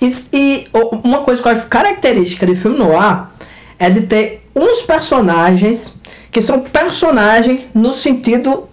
[0.00, 0.66] E, e
[1.04, 3.34] uma coisa que eu acho característica de filme no ar
[3.78, 8.68] é de ter uns personagens que são personagens no sentido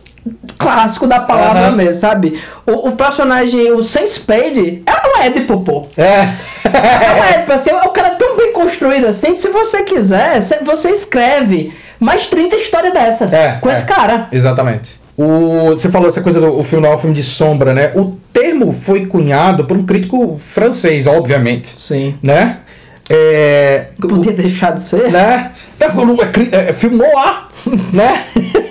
[0.57, 1.75] clássico da palavra Aham.
[1.75, 2.39] mesmo, sabe?
[2.65, 5.87] O, o personagem, o Sam Spade, é um Édipo, pô.
[5.97, 6.29] É.
[6.63, 10.59] É uma época, assim, o cara é tão bem construído assim, se você quiser, cê-
[10.63, 13.73] você escreve mais 30 histórias dessas É, com é.
[13.73, 14.27] esse cara.
[14.31, 15.00] Exatamente.
[15.17, 17.91] O, você falou essa coisa do o filme não filme de sombra, né?
[17.95, 21.67] O termo foi cunhado por um crítico francês, obviamente.
[21.77, 22.15] Sim.
[22.23, 22.59] Né?
[23.09, 25.11] É, Podia deixar de ser.
[25.11, 25.51] né?
[25.79, 27.47] É, é, é filme noir,
[27.91, 28.25] né?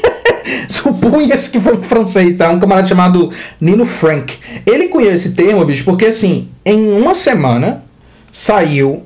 [0.69, 2.51] Supunha-se que foi um francês, tá?
[2.51, 4.39] Um camarada chamado Nino Frank.
[4.67, 7.85] Ele cunhou esse termo, bicho, porque assim, em uma semana
[8.33, 9.05] saiu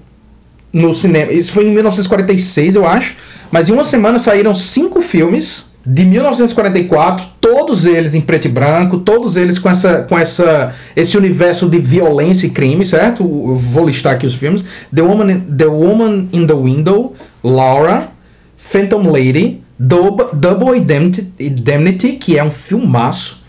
[0.73, 1.33] no cinema.
[1.33, 3.17] Isso foi em 1946, eu acho.
[3.51, 8.99] Mas em uma semana saíram cinco filmes de 1944, todos eles em preto e branco,
[8.99, 13.23] todos eles com essa com essa esse universo de violência e crime, certo?
[13.23, 18.09] Eu vou listar aqui os filmes: The Woman in, The Woman in the Window, Laura,
[18.57, 23.43] Phantom Lady, Dub- Double Indemnity, Indemnity, que é um filmaço,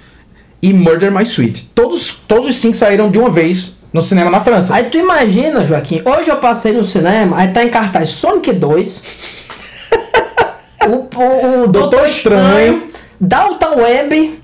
[0.62, 1.72] e Murder My Sweet.
[1.74, 4.76] Todos todos os cinco saíram de uma vez no cinema na França.
[4.76, 9.02] Aí tu imagina, Joaquim, hoje eu passei no cinema, aí tá em cartaz Sonic 2,
[10.88, 12.84] o, o, Doutor Estranho,
[13.20, 14.40] Downtown Web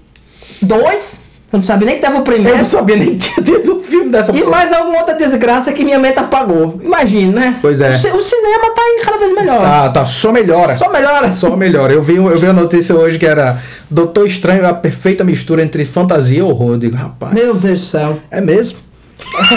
[0.61, 1.19] 2,
[1.53, 3.77] eu não sabia nem que tava o Eu primeiro, não sabia nem que tinha tido
[3.77, 4.51] um filme dessa e porra.
[4.51, 6.79] mais alguma outra desgraça que minha mente apagou.
[6.81, 7.55] Imagina, né?
[7.61, 7.89] Pois é.
[7.89, 9.61] O, o cinema tá indo cada vez melhor.
[9.65, 10.75] Ah, tá, só melhora.
[10.77, 11.29] Só melhora.
[11.29, 11.91] Só melhora.
[11.93, 13.57] Eu vi, eu vi a notícia hoje que era
[13.89, 16.71] Doutor Estranho é a perfeita mistura entre fantasia e horror.
[16.73, 17.33] Eu digo, rapaz.
[17.33, 18.17] Meu Deus do céu.
[18.31, 18.77] É mesmo?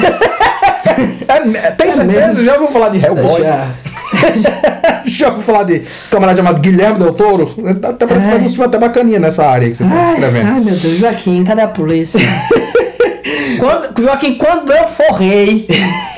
[1.29, 2.05] é, me- tem certeza?
[2.05, 2.45] mesmo?
[2.45, 3.43] Já ouviu falar de Hellboy?
[3.43, 3.69] Já.
[5.07, 7.55] Já ouviu falar de camarada chamado Guilherme Del Toro?
[7.83, 10.49] Até parece que faz um filme até bacaninha nessa área que você tá Ai, escrevendo.
[10.49, 12.21] ai, meu Deus, Joaquim, cadê a polícia?
[13.59, 15.67] quando, Joaquim, quando eu for rei,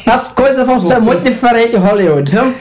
[0.07, 2.55] as coisas vão ser muito diferentes em Hollywood, viu?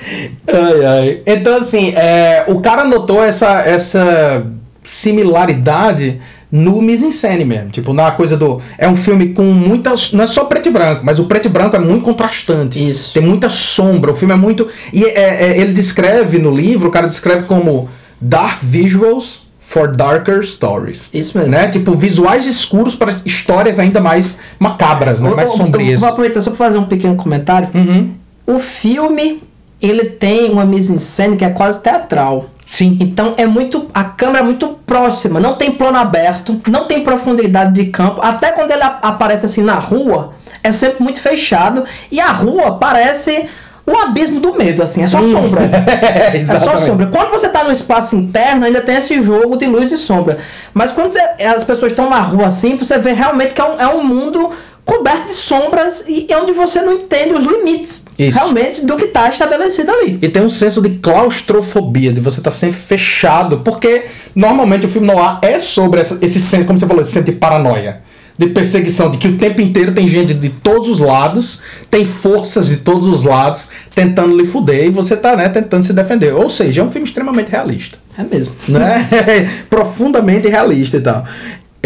[0.47, 1.21] Ai, ai.
[1.25, 4.45] Então, assim, é, o cara notou essa, essa
[4.83, 7.69] similaridade no mise-en-scène mesmo.
[7.69, 8.61] Tipo, na coisa do...
[8.77, 10.13] É um filme com muitas...
[10.13, 12.79] Não é só preto e branco, mas o preto e branco é muito contrastante.
[12.89, 13.13] Isso.
[13.13, 14.11] Tem muita sombra.
[14.11, 14.67] O filme é muito...
[14.93, 17.89] E é- é- ele descreve no livro, o cara descreve como
[18.21, 21.09] Dark Visuals for Darker Stories.
[21.13, 21.51] Isso mesmo.
[21.51, 21.67] Né?
[21.67, 25.29] Tipo, visuais escuros para histórias ainda mais macabras, né?
[25.35, 25.93] Mais eu- sombrias.
[25.93, 27.69] Eu vou aproveitar só pra fazer um pequeno comentário.
[27.73, 28.11] Uhum.
[28.45, 29.41] O filme,
[29.81, 32.45] ele tem uma mise-en-scène que é quase teatral.
[32.65, 32.97] Sim.
[32.99, 33.87] Então é muito.
[33.93, 38.21] A câmera é muito próxima, não tem plano aberto, não tem profundidade de campo.
[38.21, 41.83] Até quando ele aparece assim na rua, é sempre muito fechado.
[42.11, 43.45] E a rua parece
[43.85, 45.61] o abismo do medo, assim, é só sombra.
[45.87, 47.05] É, É só sombra.
[47.05, 50.39] Quando você tá no espaço interno, ainda tem esse jogo de luz e sombra.
[50.73, 53.79] Mas quando você- as pessoas estão na rua assim, você vê realmente que é um,
[53.79, 54.49] é um mundo
[54.85, 58.37] coberto de sombras e é onde você não entende os limites Isso.
[58.37, 60.19] realmente do que está estabelecido ali.
[60.21, 64.03] E tem um senso de claustrofobia, de você estar sempre fechado, porque
[64.35, 67.31] normalmente o filme noir é sobre essa- esse senso, como você falou, esse senso de
[67.31, 68.01] paranoia,
[68.37, 72.67] de perseguição, de que o tempo inteiro tem gente de todos os lados, tem forças
[72.67, 76.33] de todos os lados tentando lhe fuder e você tá, né, tentando se defender.
[76.33, 78.53] Ou seja, é um filme extremamente realista É mesmo.
[78.67, 79.07] né?
[79.69, 81.25] Profundamente realista e tal.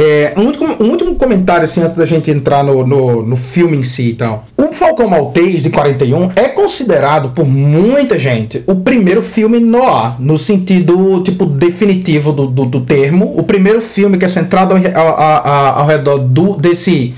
[0.02, 3.76] É, um, último, um último comentário, assim, antes da gente entrar no, no, no filme
[3.76, 4.46] em si e tal.
[4.56, 10.38] O Falcão Maltês, de 41, é considerado por muita gente o primeiro filme noir, no
[10.38, 13.34] sentido, tipo, definitivo do, do, do termo.
[13.38, 17.14] O primeiro filme que é centrado ao, ao, ao- ao redor do, desse,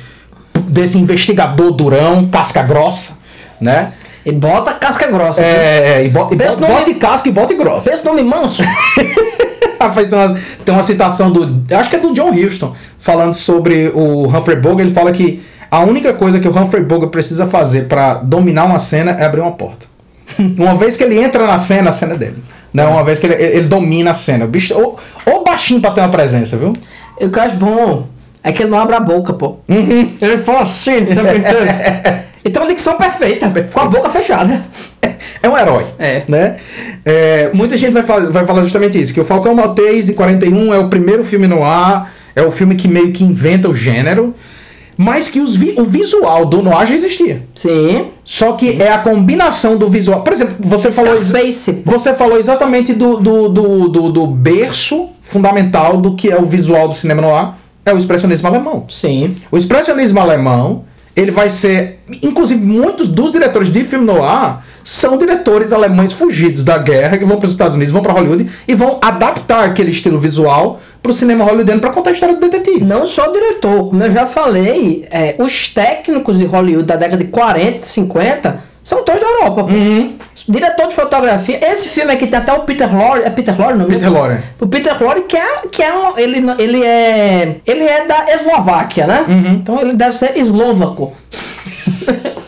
[0.68, 3.14] desse investigador durão, casca grossa,
[3.60, 3.92] né?
[4.26, 5.42] E bota casca grossa.
[5.44, 5.52] viu?
[5.52, 7.92] É, e bota, e bota, no- bota casca e bota grossa.
[7.92, 8.64] Pensa nome manso.
[9.88, 11.64] Rapaz, tem uma, tem uma citação do.
[11.76, 14.82] Acho que é do John Huston, falando sobre o Humphrey Bogart.
[14.82, 18.80] Ele fala que a única coisa que o Humphrey Bogart precisa fazer pra dominar uma
[18.80, 19.86] cena é abrir uma porta.
[20.40, 22.44] uma vez que ele entra na cena, a cena é dele.
[22.74, 22.86] Né?
[22.86, 24.46] Uma vez que ele, ele domina a cena.
[24.46, 26.74] O bicho, ou, ou baixinho pra ter uma presença, viu?
[27.20, 28.08] O que eu acho bom
[28.44, 29.58] é que ele não abre a boca, pô.
[29.68, 30.12] Uhum.
[30.22, 31.06] Ele fala assim, o
[32.44, 32.66] tempo inteiro.
[32.66, 34.62] Então dicção perfeita, com a boca fechada.
[35.44, 35.86] É um herói.
[35.98, 36.24] É.
[36.28, 36.58] Né?
[37.04, 40.74] É, muita gente vai falar, vai falar justamente isso: que o Falcão Maltês de 41
[40.74, 44.36] é o primeiro filme no ar, é o filme que meio que inventa o gênero,
[44.96, 47.42] mas que vi- o visual do noir já existia.
[47.56, 48.08] Sim.
[48.24, 50.22] Só que é a combinação do visual.
[50.22, 51.20] Por exemplo, você falou,
[51.84, 56.88] você falou exatamente do, do, do, do, do berço fundamental do que é o visual
[56.88, 57.50] do cinema noir,
[57.86, 58.86] é o expressionismo alemão.
[58.90, 59.34] Sim.
[59.50, 60.84] O expressionismo alemão,
[61.16, 62.00] ele vai ser.
[62.22, 67.38] Inclusive, muitos dos diretores de filme noir são diretores alemães fugidos da guerra, que vão
[67.38, 71.14] para os Estados Unidos, vão para Hollywood e vão adaptar aquele estilo visual para o
[71.14, 72.84] cinema hollywoodiano para contar a história do detetive.
[72.84, 77.24] Não só o diretor, como eu já falei, é, os técnicos de Hollywood da década
[77.24, 79.64] de 40 e 50 são todos da Europa.
[79.64, 80.14] Uhum.
[80.48, 83.86] Diretor de fotografia, esse filme aqui tem até o Peter Lorre, é Peter Lorre, não
[83.86, 84.40] Peter Lorre.
[84.60, 89.06] O Peter Lorre que é, que é um, ele, ele é, ele é da Eslováquia,
[89.08, 89.26] né?
[89.28, 89.54] Uhum.
[89.54, 91.14] Então ele deve ser eslovaco.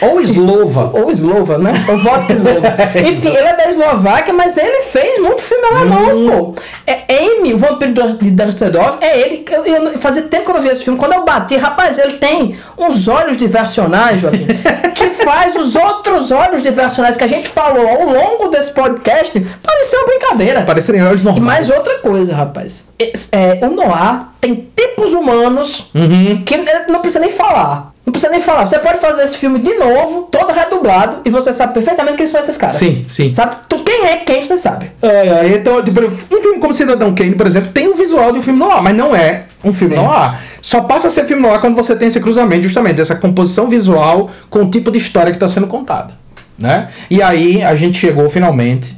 [0.00, 0.90] Ou Slova.
[0.94, 1.84] Ou eslova, né?
[1.88, 2.60] Ou vodka eslova.
[3.08, 6.62] Enfim, ele é da Eslováquia, mas ele fez muito filme alemão, pô.
[6.86, 9.44] É Amy, o vampiro de Dusseldorf, é ele.
[9.50, 10.98] Eu, eu, fazia tempo que eu não vi esse filme.
[10.98, 14.46] Quando eu bati, rapaz, ele tem uns olhos diversionais, Joaquim,
[14.94, 19.96] que faz os outros olhos diversionais que a gente falou ao longo desse podcast parecer
[19.96, 20.62] uma brincadeira.
[20.62, 21.66] Parecerem olhos E normais.
[21.66, 22.88] mais outra coisa, rapaz.
[22.98, 26.42] Esse- é, o Noir tem tipos humanos Uhum.
[26.44, 27.87] que ele não precisa nem falar.
[28.08, 28.66] Não precisa nem falar.
[28.66, 32.40] Você pode fazer esse filme de novo, todo redublado, e você sabe perfeitamente quem são
[32.40, 32.76] esses caras.
[32.76, 33.30] Sim, sim.
[33.30, 34.90] Sabe tu, quem é quem, você sabe.
[35.02, 38.38] É, é, então, tipo, um filme como Cidadão Kane, por exemplo, tem o visual de
[38.38, 40.02] um filme noir, mas não é um filme Sim.
[40.02, 40.38] noir.
[40.62, 44.30] Só passa a ser filme noir quando você tem esse cruzamento, justamente, dessa composição visual
[44.48, 46.14] com o tipo de história que está sendo contada.
[46.58, 46.88] Né?
[47.10, 48.96] E aí a gente chegou finalmente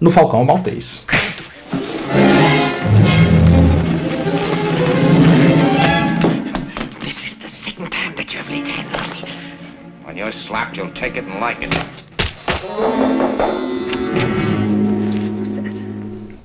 [0.00, 1.04] no Falcão Maltês.
[10.34, 11.74] Slapped, you'll take it and like it.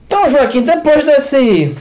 [0.05, 1.75] Então, Joaquim, depois desse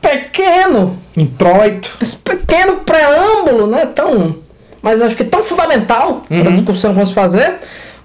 [0.00, 1.90] pequeno, Introito.
[2.00, 3.86] esse pequeno preâmbulo, né?
[3.86, 4.36] Tão.
[4.80, 7.54] Mas acho que tão fundamental para a discussão que vamos fazer.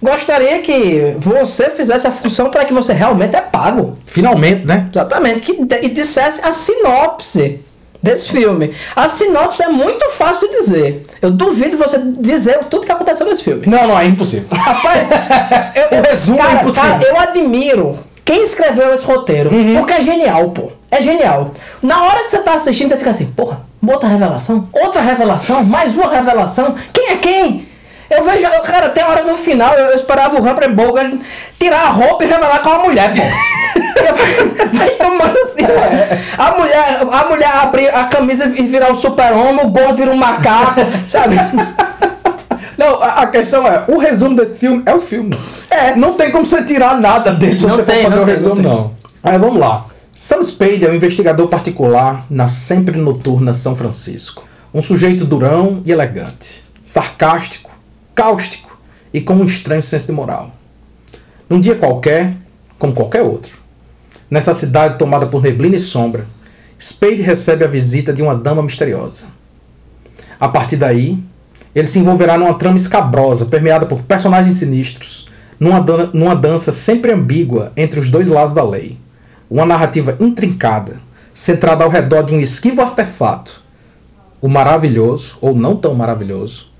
[0.02, 3.98] Gostaria que você fizesse a função para que você realmente é pago.
[4.06, 4.90] Finalmente, né?
[4.92, 7.62] Exatamente, que e dissesse a sinopse
[8.04, 8.76] desse filme.
[8.94, 11.08] A sinopse é muito fácil de dizer.
[11.22, 13.66] Eu duvido você dizer tudo que aconteceu nesse filme.
[13.66, 14.46] Não, não, é impossível.
[14.52, 15.08] Rapaz,
[15.74, 16.90] eu, O resumo é cara, impossível.
[16.90, 19.50] cara, eu admiro quem escreveu esse roteiro.
[19.78, 20.70] Porque é genial, pô.
[20.92, 21.52] É genial.
[21.82, 24.68] Na hora que você tá assistindo, você fica assim, porra, outra revelação?
[24.74, 25.64] Outra revelação?
[25.64, 26.76] Mais uma revelação?
[26.92, 27.68] Quem é quem?
[28.10, 31.16] Eu vejo, cara, tem hora no final, eu, eu esperava o Humphrey Bogart
[31.60, 33.22] tirar a roupa e revelar com a mulher, pô.
[34.74, 36.44] Vai tomando assim, ó.
[36.44, 40.18] a mulher, a mulher abrir a camisa e virar o super-homem, o gordo vira um
[40.18, 41.36] macaco, sabe?
[42.78, 45.38] Não, a, a questão é, o resumo desse filme é o filme.
[45.70, 45.96] É.
[45.96, 48.26] Não tem como você tirar nada dele se Não você tem, for fazer não o
[48.26, 48.92] tem, resumo, não não.
[49.24, 49.86] Aí vamos lá.
[50.14, 54.44] Sam Spade é um investigador particular na sempre noturna São Francisco.
[54.74, 57.72] Um sujeito durão e elegante, sarcástico,
[58.14, 58.78] cáustico
[59.14, 60.52] e com um estranho senso de moral.
[61.50, 62.34] Num dia qualquer,
[62.78, 63.58] como qualquer outro,
[64.34, 66.26] nessa cidade tomada por neblina e sombra,
[66.82, 69.26] Spade recebe a visita de uma dama misteriosa.
[70.40, 71.20] A partir daí,
[71.76, 75.28] ele se envolverá numa trama escabrosa, permeada por personagens sinistros,
[75.60, 78.98] numa, dan numa dança sempre ambígua entre os dois lados da lei.
[79.48, 80.96] Uma narrativa intrincada,
[81.32, 83.62] centrada ao redor de um esquivo artefato,
[84.42, 86.72] o maravilhoso, ou não tão maravilhoso,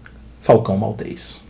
[0.42, 1.44] Falcão Maltês.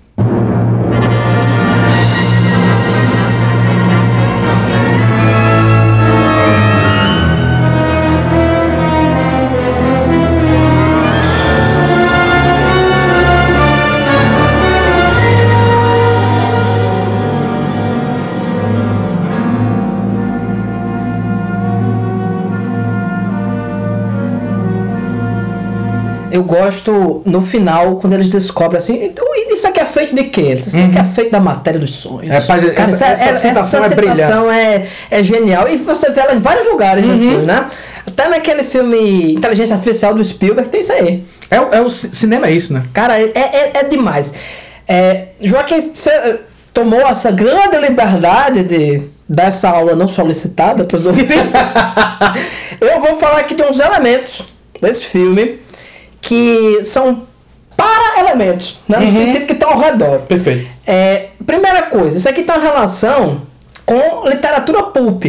[26.53, 30.53] Gosto no final, quando eles descobrem assim, então, isso aqui é feito de quê?
[30.53, 32.29] Isso aqui é feito da matéria dos sonhos.
[32.29, 34.49] É, Cara, essa, essa citação é citação brilhante.
[34.59, 34.87] é,
[35.19, 35.67] é genial.
[35.69, 37.65] E você vê ela em vários lugares depois, né?
[38.05, 41.23] Até naquele filme Inteligência Artificial do Spielberg tem isso aí.
[41.49, 42.83] É, o- é o ci- cinema, é isso, né?
[42.93, 44.33] Cara, é, é, é demais.
[44.87, 46.39] É, Joaquim, você
[46.73, 51.53] tomou essa grande liberdade de dar essa aula não solicitada para os ouvintes.
[52.81, 54.43] Eu vou falar aqui de uns elementos
[54.81, 55.59] desse filme
[56.23, 57.23] que são
[57.75, 58.97] para-elementos, né?
[58.99, 60.19] no sentido que estão ao redor.
[60.21, 60.71] Perfeito.
[60.87, 63.41] É, primeira coisa, isso aqui tem uma relação
[63.85, 65.25] com literatura pulp.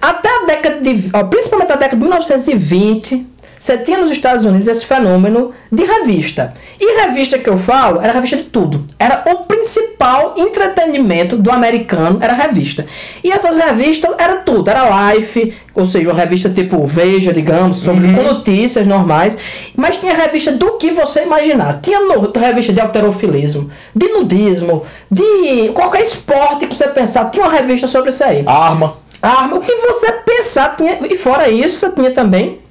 [0.00, 1.10] Até a década de.
[1.12, 3.26] ó, Principalmente a década de 1920,
[3.58, 6.54] você tinha nos Estados Unidos esse fenômeno de revista.
[6.80, 8.84] E revista que eu falo era revista de tudo.
[8.98, 12.86] Era o principal entretenimento do americano, era revista.
[13.22, 18.12] E essas revistas era tudo, era Life, ou seja, uma revista tipo Veja, digamos, sobre
[18.12, 19.36] com notícias normais.
[19.76, 21.80] Mas tinha revista do que você imaginar.
[21.80, 27.52] Tinha no, revista de alterofilismo, de nudismo, de qualquer esporte que você pensar, tinha uma
[27.52, 28.44] revista sobre isso aí.
[28.46, 28.96] Arma.
[29.20, 30.98] Arma, o que você pensar tinha.
[31.10, 32.67] E fora isso, você tinha também.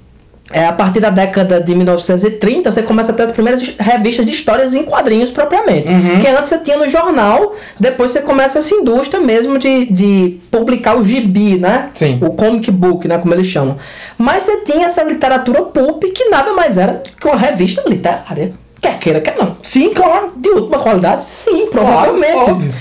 [0.51, 4.31] É, a partir da década de 1930, você começa a ter as primeiras revistas de
[4.31, 5.89] histórias em quadrinhos propriamente.
[6.21, 10.95] Que antes você tinha no jornal, depois você começa essa indústria mesmo de, de publicar
[10.97, 11.89] o gibi, né?
[11.93, 12.19] Sim.
[12.21, 13.17] O comic book, né?
[13.17, 13.77] Como eles chamam.
[14.17, 18.53] Mas você tinha essa literatura pulp que nada mais era que uma revista literária.
[18.79, 19.57] Quer queira, quer não.
[19.61, 20.31] Sim, claro.
[20.37, 21.25] De última qualidade?
[21.25, 22.51] Sim, provavelmente.
[22.51, 22.73] óbvio.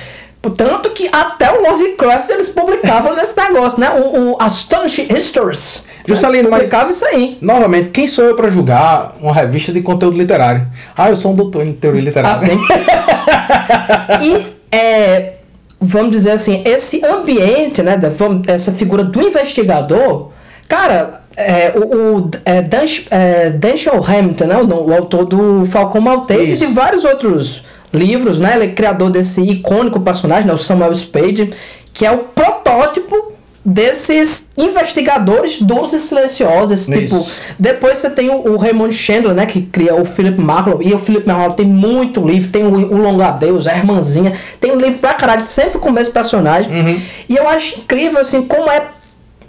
[0.56, 3.90] Tanto que até o Lovecraft eles publicavam nesse negócio, né?
[3.90, 5.82] O, o Astonishing Histories.
[6.06, 7.38] Juscelino, mas- publicava isso aí.
[7.40, 10.66] Novamente, quem sou eu pra julgar uma revista de conteúdo literário?
[10.96, 12.32] Ah, eu sou um doutor em teoria literária.
[12.36, 12.58] Assim.
[14.22, 15.32] e é,
[15.80, 17.96] vamos dizer assim, esse ambiente, né?
[17.96, 18.10] da-
[18.52, 20.30] essa figura do investigador,
[20.68, 26.00] cara, é, o, o é, Dan, é, Denzel Hamilton, né, o, o autor do Falcão
[26.00, 26.64] Maltese Isso.
[26.64, 28.54] e de vários outros livros, né?
[28.56, 31.50] Ele é criador desse icônico personagem, né, o Samuel Spade,
[31.92, 33.25] que é o protótipo
[33.66, 37.36] desses investigadores duros e silenciosos, esse tipo Isso.
[37.58, 41.00] depois você tem o, o Raymond Chandler, né, que cria o Philip Marlowe, e o
[41.00, 45.14] Philip Marlowe tem muito livro, tem o, o Longadeus, a Irmãzinha, tem um livro pra
[45.14, 47.02] caralho, sempre com o mesmo personagem.
[47.28, 48.82] E eu acho incrível, assim, como é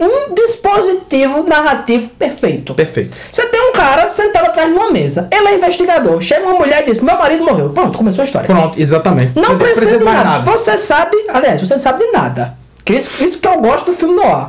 [0.00, 2.74] um dispositivo narrativo perfeito.
[2.74, 3.16] Perfeito.
[3.30, 6.82] Você tem um cara sentado atrás de uma mesa, ele é investigador, chega uma mulher
[6.82, 7.70] e diz, meu marido morreu.
[7.70, 8.48] Pronto, começou a história.
[8.48, 9.38] Pronto, exatamente.
[9.38, 10.50] Não precisa, de mais nada.
[10.50, 12.57] Você sabe, aliás, você não sabe de nada.
[12.88, 14.46] Que Isso, isso que eu gosto do filme noir.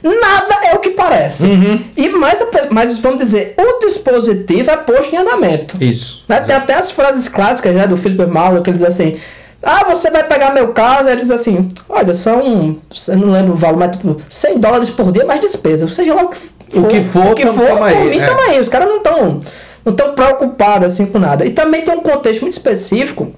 [0.00, 1.46] Nada é o que parece.
[1.46, 1.82] Uhum.
[1.96, 5.76] E mais, mais, vamos dizer, o dispositivo é posto em andamento.
[5.82, 6.24] Isso.
[6.28, 6.40] Né?
[6.42, 9.16] Tem até as frases clássicas né, do Philip Marlowe que ele diz assim:
[9.60, 11.08] Ah, você vai pegar meu caso?
[11.08, 12.78] Aí ele diz assim: Olha, são.
[13.08, 15.88] Eu não lembro o valor, mas tipo, 100 dólares por dia mais despesa.
[15.88, 16.54] Seja lá o que for.
[16.72, 18.26] O que for, o que for tamo aí, por mim, é.
[18.26, 18.60] tamo aí.
[18.60, 19.40] Os caras não estão
[19.84, 21.44] não tão preocupados assim com nada.
[21.44, 23.32] E também tem um contexto muito específico.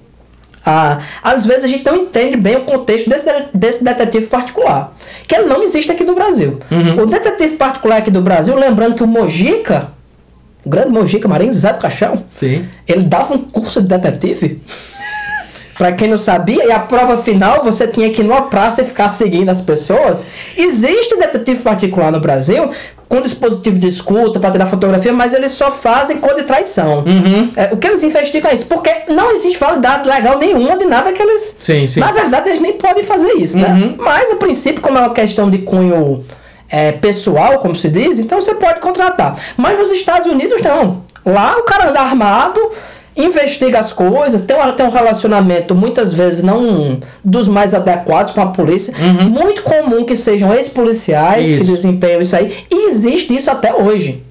[0.65, 4.93] Ah, às vezes a gente não entende bem o contexto desse, de- desse detetive particular.
[5.27, 6.59] Que ele não existe aqui no Brasil.
[6.69, 7.03] Uhum.
[7.03, 9.87] O detetive particular aqui do Brasil, lembrando que o Mojica,
[10.65, 12.65] o grande Mojica Marinho Zé do Caixão, Sim.
[12.87, 14.61] ele dava um curso de detetive.
[15.79, 18.85] Pra quem não sabia, e a prova final você tinha que ir numa praça e
[18.85, 20.21] ficar seguindo as pessoas.
[20.57, 22.69] Existe detetive particular no Brasil
[23.07, 27.05] com dispositivo de escuta para tirar fotografia, mas eles só fazem cor de traição.
[27.05, 27.51] Uhum.
[27.55, 31.13] É, o que eles investigam é isso, porque não existe validade legal nenhuma de nada
[31.13, 31.55] que eles.
[31.57, 32.01] Sim, sim.
[32.01, 33.61] Na verdade, eles nem podem fazer isso, Uhum.
[33.63, 33.95] né?
[33.97, 36.25] Mas, a princípio, como é uma questão de cunho
[36.69, 39.33] é, pessoal, como se diz, então você pode contratar.
[39.55, 41.03] Mas nos Estados Unidos, não.
[41.25, 42.59] Lá o cara anda armado,
[43.23, 48.41] investiga as coisas, tem um, tem um relacionamento muitas vezes não dos mais adequados com
[48.41, 48.93] a polícia.
[49.29, 52.53] Muito comum que sejam ex-policiais que desempenham isso aí.
[52.71, 54.23] E existe isso até hoje.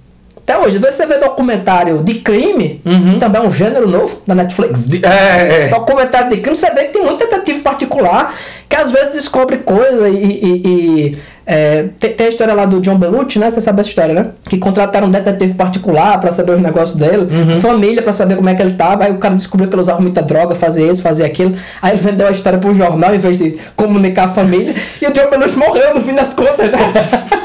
[0.49, 0.79] Até hoje.
[0.79, 2.81] Você vê documentário de crime,
[3.13, 4.89] que também é um gênero novo da Netflix.
[4.89, 5.69] De- É, é.
[5.69, 8.35] Documentário de crime, você vê que tem muito detetive particular
[8.67, 10.15] que às vezes descobre coisa e.
[10.25, 11.19] e- e,
[11.51, 13.51] é, tem, tem a história lá do John Belushi, né?
[13.51, 14.27] Você sabe essa história, né?
[14.49, 17.27] Que contrataram um detetive particular pra saber os negócios dele,
[17.63, 19.05] família pra saber como é que ele tava.
[19.05, 21.55] Aí o cara descobriu que ele usava muita droga, fazia isso, fazia aquilo.
[21.81, 24.75] Aí ele vendeu a história pro jornal em vez de comunicar a família.
[25.01, 26.79] e o John Belushi morreu no fim das contas, né?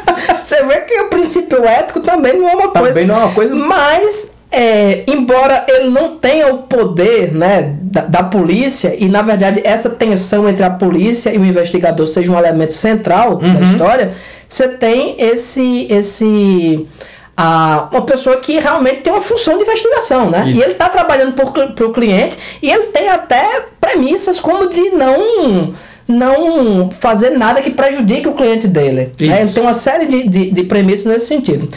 [0.44, 3.06] Você vê que o princípio ético também não é uma Também coisa.
[3.08, 8.24] não é uma coisa- Mas, é, embora ele não tenha o poder né, da, da
[8.24, 12.74] polícia, e na verdade essa tensão entre a polícia e o investigador seja um elemento
[12.74, 13.72] central da Uhum.
[13.72, 14.14] história,
[14.48, 15.88] você tem esse.
[15.90, 16.88] esse
[17.36, 20.44] a, uma pessoa que realmente tem uma função de investigação, né?
[20.48, 20.60] Isso.
[20.60, 25.74] E ele está trabalhando para o cliente e ele tem até premissas como de não
[26.08, 29.12] não fazer nada que prejudique o cliente dele.
[29.20, 29.48] Né?
[29.54, 31.70] Tem uma série de, de, de premissas nesse sentido.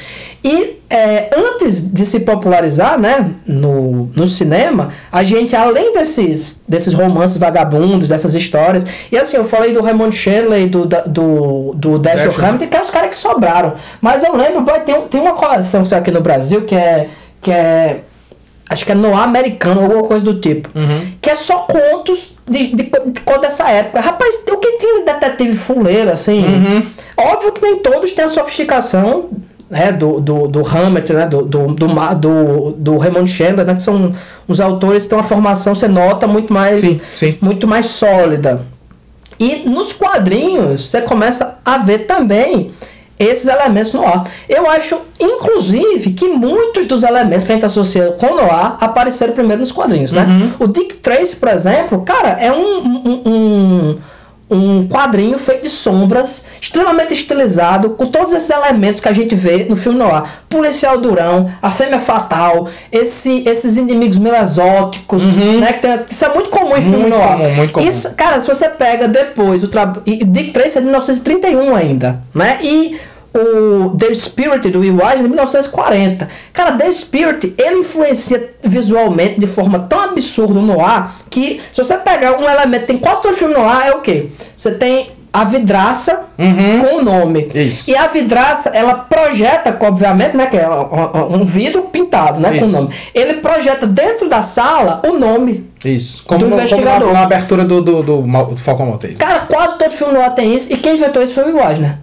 [0.42, 6.94] E é, antes de se popularizar né, no, no cinema, a gente, além desses, desses
[6.94, 10.16] romances vagabundos, dessas histórias, e assim, eu falei do Raymond
[10.56, 12.32] e do, do, do Dashiell.
[12.38, 13.74] Hammett, que é os caras que sobraram.
[14.00, 17.08] Mas eu lembro, boy, tem, tem uma coleção que saiu aqui no Brasil que é.
[17.42, 18.00] Que é
[18.68, 20.68] acho que é Noir americano, alguma coisa do tipo.
[21.20, 24.00] Que é só contos de, de, de cor dessa época.
[24.00, 26.44] Rapaz, o que tinha de detetive fuleiro, assim?
[27.16, 29.30] Óbvio que nem todos têm a sofisticação
[29.68, 33.82] né, do, do, do Hammett, né, do, do, do, do, do Raymond Chandler, né, que
[33.82, 34.14] são
[34.46, 37.38] os autores que têm uma formação, você nota, muito mais, Sim, sim.
[37.40, 38.60] muito mais sólida.
[39.38, 42.72] E nos quadrinhos você começa a ver também
[43.18, 44.28] esses elementos no ar.
[44.48, 49.32] Eu acho, inclusive, que muitos dos elementos que a gente associa com o noir apareceram
[49.32, 50.26] primeiro nos quadrinhos, né?
[50.58, 53.98] O Dick Tracy, por exemplo, cara, é um, um, um,
[54.48, 59.64] um quadrinho feito de sombras, extremamente estilizado, com todos esses elementos que a gente vê
[59.68, 60.22] no filme noir.
[60.48, 65.72] Policial durão, a fêmea fatal, esse, esses inimigos meio exóticos, né?
[65.72, 67.32] Que tem- isso é muito comum em filme Muito noir.
[67.36, 67.88] comum, muito comum.
[67.88, 70.02] Isso, cara, se você pega depois o trabalho.
[70.06, 72.58] Dick Tracy é de 1931 ainda, né?
[72.62, 72.98] E
[73.34, 76.28] o The Spirit do Will Eisner de 1940.
[76.52, 81.96] Cara, The Spirit, ele influencia visualmente de forma tão absurda no ar que se você
[81.96, 84.28] pegar um elemento, tem quase todo filme no ar, é o quê?
[84.56, 87.46] Você tem a vidraça com o nome.
[87.54, 87.90] Isso.
[87.90, 90.46] E a vidraça, ela projeta, obviamente, né?
[90.46, 92.48] Que é um, vidro pintado, né?
[92.58, 92.68] Com o Isso.
[92.68, 92.88] nome.
[93.14, 95.68] Ele projeta dentro da sala o nome.
[95.84, 96.24] Isso.
[96.24, 97.12] Como, Do no- como na, investigador.
[97.12, 99.16] na abertura do, do, do, do Falcão Maltese.
[99.16, 100.72] Cara, quase todo filme noir tem isso.
[100.72, 101.98] E quem inventou isso foi o Eisner.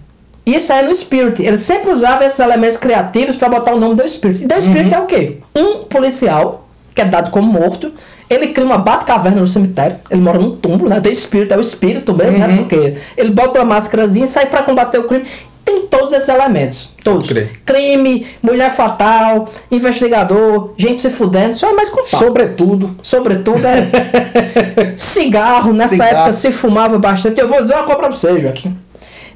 [0.46, 1.42] Isso aí é no Spirit.
[1.42, 4.44] Ele sempre usava esses elementos criativos pra botar o nome do Spirit.
[4.44, 5.38] E The Spirit é o quê?
[5.56, 7.92] Um policial que é dado como morto.
[8.28, 9.96] Ele cria uma bate-caverna no cemitério.
[10.10, 11.00] Ele mora num túmulo, né?
[11.00, 12.56] The Spirit é o espírito mesmo, né?
[12.58, 15.24] Porque ele bota uma máscarazinha e sai pra combater o crime.
[15.64, 16.90] Tem todos esses elementos.
[17.02, 17.26] Todos.
[17.64, 21.54] Crime, mulher fatal, investigador, gente se fudendo.
[21.56, 22.20] Só é mais com pau.
[22.20, 22.94] Sobretudo.
[23.02, 26.16] Sobretudo é cigarro, nessa Cigarro.
[26.16, 27.40] época se fumava bastante.
[27.40, 28.76] Eu vou dizer uma coisa pra você, Joaquim.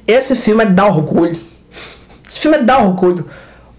[0.09, 1.39] Esse filme é de dar orgulho.
[2.27, 3.27] Esse filme é de dar orgulho.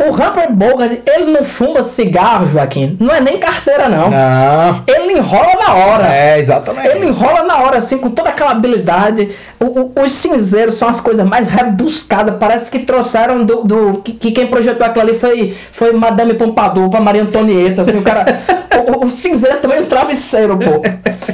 [0.01, 2.97] O Humphrey Bogart, ele não fuma cigarro, Joaquim.
[2.99, 4.11] Não é nem carteira, não.
[4.11, 4.83] Não.
[4.87, 6.07] Ele enrola na hora.
[6.15, 6.89] É, exatamente.
[6.89, 9.29] Ele enrola na hora, assim, com toda aquela habilidade.
[9.61, 12.37] O- o- os cinzeiros são as coisas mais rebuscadas.
[12.41, 13.63] Parece que trouxeram do.
[13.63, 17.83] do- que, que quem projetou aquilo ali foi, foi Madame Pompadour pra Maria Antonieta.
[17.83, 18.41] Assim, o cara.
[19.01, 20.81] o, o- cinzeiro é também um travesseiro, pô.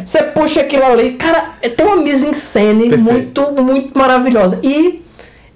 [0.04, 1.12] Você puxa aquilo ali.
[1.12, 1.44] Cara,
[1.76, 3.02] tem uma mise-en-scène Perfeito.
[3.12, 4.58] muito, muito maravilhosa.
[4.62, 5.04] E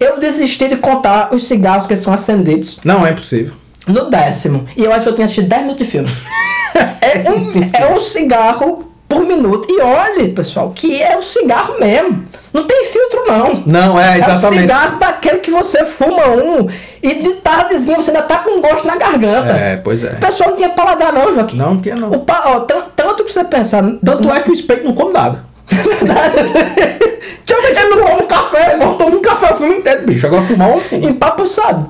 [0.01, 3.55] eu desisti de contar os cigarros que são acendidos Não é possível.
[3.86, 4.66] no décimo.
[4.76, 6.09] E eu acho que eu tinha assistido 10 minutos de filme.
[7.01, 9.66] é, um, é um cigarro por minuto.
[9.68, 12.24] E olhe, pessoal, que é um cigarro mesmo.
[12.53, 13.62] Não tem filtro, não.
[13.66, 14.61] Não, é, É um exatamente.
[14.62, 16.68] cigarro daquele que você fuma um
[17.03, 19.53] e de tardezinha você ainda tá com gosto na garganta.
[19.53, 20.11] É, pois é.
[20.12, 21.57] O pessoal não tinha paladar, não, Joaquim.
[21.57, 22.11] Não tinha, não.
[22.11, 23.82] O pa- ó, tan- tanto que você pensar.
[24.05, 25.44] Tanto é que o espelho não come nada.
[25.71, 30.07] Deixa eu ver que não toma um café, Não toma um café o filme inteiro,
[30.07, 30.27] bicho.
[30.27, 31.09] Agora fumar um fumo.
[31.09, 31.87] Empapuçado.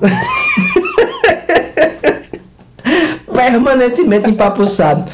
[3.33, 5.05] Permanentemente empapuçado.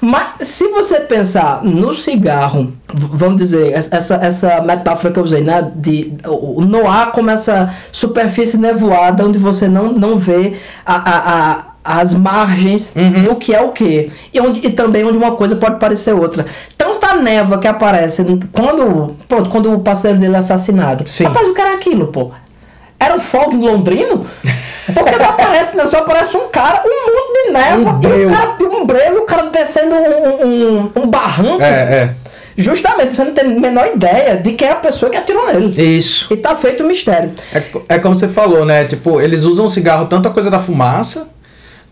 [0.00, 5.42] Mas se você pensar no cigarro, vamos dizer, es- essa, essa metáfora que eu usei,
[5.42, 5.70] né?
[5.74, 10.54] De, o o noir como essa superfície nevoada onde você não, não vê
[10.84, 11.64] a, a, a-
[12.00, 12.92] as margens
[13.24, 14.10] do que é o que.
[14.32, 16.44] E, onde, e também onde uma coisa pode parecer outra.
[17.06, 21.08] Tanta névoa que aparece quando, pronto, quando o parceiro dele é assassinado.
[21.08, 21.24] Sim.
[21.24, 22.32] Rapaz, o cara é aquilo, pô.
[22.98, 24.26] Era um fogo em Londrino?
[24.92, 27.98] Porque não aparece, não, só aparece um cara, um monte de névoa, Um e um
[28.00, 28.30] breu.
[28.30, 31.62] cara, um breu, o cara descendo um, um, um barranco.
[31.62, 32.14] É, é.
[32.56, 35.98] Justamente, você não tem a menor ideia de quem é a pessoa que atirou nele.
[35.98, 36.32] Isso.
[36.32, 37.32] E tá feito o mistério.
[37.52, 38.84] É, é como você falou, né?
[38.84, 41.28] Tipo, eles usam o cigarro tanto a coisa da fumaça,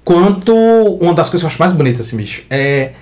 [0.02, 2.92] quanto uma das coisas que eu acho mais bonitas, assim, bicho, é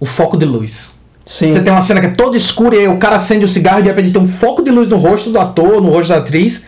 [0.00, 0.95] o foco de luz.
[1.26, 1.48] Sim.
[1.48, 3.80] Você tem uma cena que é toda escura e aí o cara acende o cigarro
[3.80, 6.18] e de repente tem um foco de luz no rosto do ator, no rosto da
[6.18, 6.62] atriz.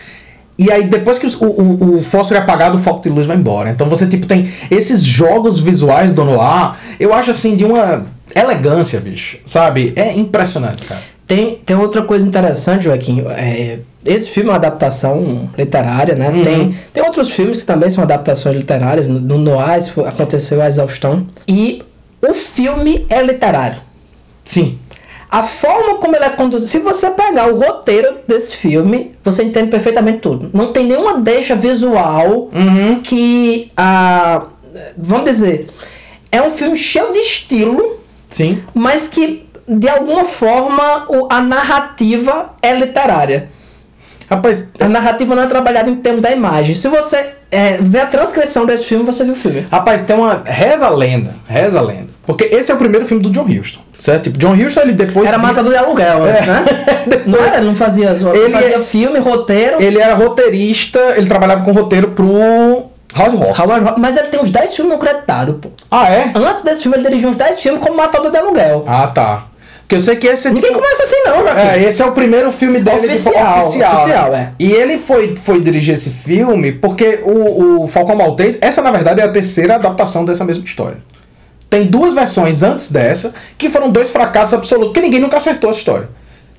[0.59, 3.37] E aí depois que o, o, o fósforo é apagado, o foco de luz vai
[3.37, 3.71] embora.
[3.71, 8.05] Então você tipo tem esses jogos visuais do Noir, eu acho assim de uma
[8.35, 9.39] elegância, bicho.
[9.47, 9.93] Sabe?
[9.95, 11.01] É impressionante, cara.
[11.25, 13.23] Tem, tem outra coisa interessante, Joaquim.
[13.29, 16.31] É, esse filme é uma adaptação literária, né?
[16.31, 16.43] Uhum.
[16.43, 19.07] Tem, tem outros filmes que também são adaptações literárias.
[19.07, 21.27] No, no Noir aconteceu a exaustão.
[21.47, 21.83] E
[22.23, 23.88] o filme é literário.
[24.49, 24.79] Sim.
[25.31, 26.71] A forma como ele é conduzido.
[26.71, 30.49] Se você pegar o roteiro desse filme, você entende perfeitamente tudo.
[30.55, 33.01] Não tem nenhuma deixa visual Uhum.
[33.03, 33.71] que.
[33.77, 34.45] ah,
[34.97, 35.67] vamos dizer.
[36.33, 37.99] É um filme cheio de estilo,
[38.31, 38.63] Sim.
[38.73, 43.51] mas que de alguma forma o- a narrativa é literária.
[44.31, 46.75] Rapaz, A narrativa não é trabalhada em termos da imagem.
[46.75, 49.67] Se você é, vê a transcrição desse filme, você viu o filme.
[49.71, 50.43] Rapaz, tem uma.
[50.45, 51.35] Reza a lenda.
[51.47, 52.09] Reza a lenda.
[52.27, 53.81] Porque esse é o primeiro filme do John Huston.
[53.99, 54.25] Certo?
[54.25, 55.27] Tipo, John Huston, ele depois.
[55.27, 56.41] Era matador de aluguel, É.
[56.47, 56.65] né?
[57.27, 59.83] Não era, não fazia, não Ele fazia é- filme, roteiro.
[59.83, 63.59] Ele era roteirista, ele trabalhava com roteiro pro Howard Hawks.
[63.59, 65.69] Howard Hawks- mas ele tem uns 10 filmes no creditado, pô.
[65.91, 66.31] Ah, é?
[66.35, 68.85] Antes desse filme, ele dirigiu uns 10 filmes como matador de aluguel.
[68.87, 69.45] Ah, tá.
[69.81, 71.61] Porque eu sei que esse é Ninguém tipo- começa assim, não, Joaquim.
[71.61, 73.95] É, esse é o primeiro filme dele Oficial, tipo, oficial.
[73.95, 74.53] oficial, né?
[74.59, 74.63] é.
[74.63, 79.21] E ele foi, foi dirigir esse filme porque o, o Falcão Maltese, essa na verdade
[79.21, 80.99] é a terceira adaptação dessa mesma história.
[81.71, 85.73] Tem duas versões antes dessa que foram dois fracassos absolutos, que ninguém nunca acertou a
[85.73, 86.09] história.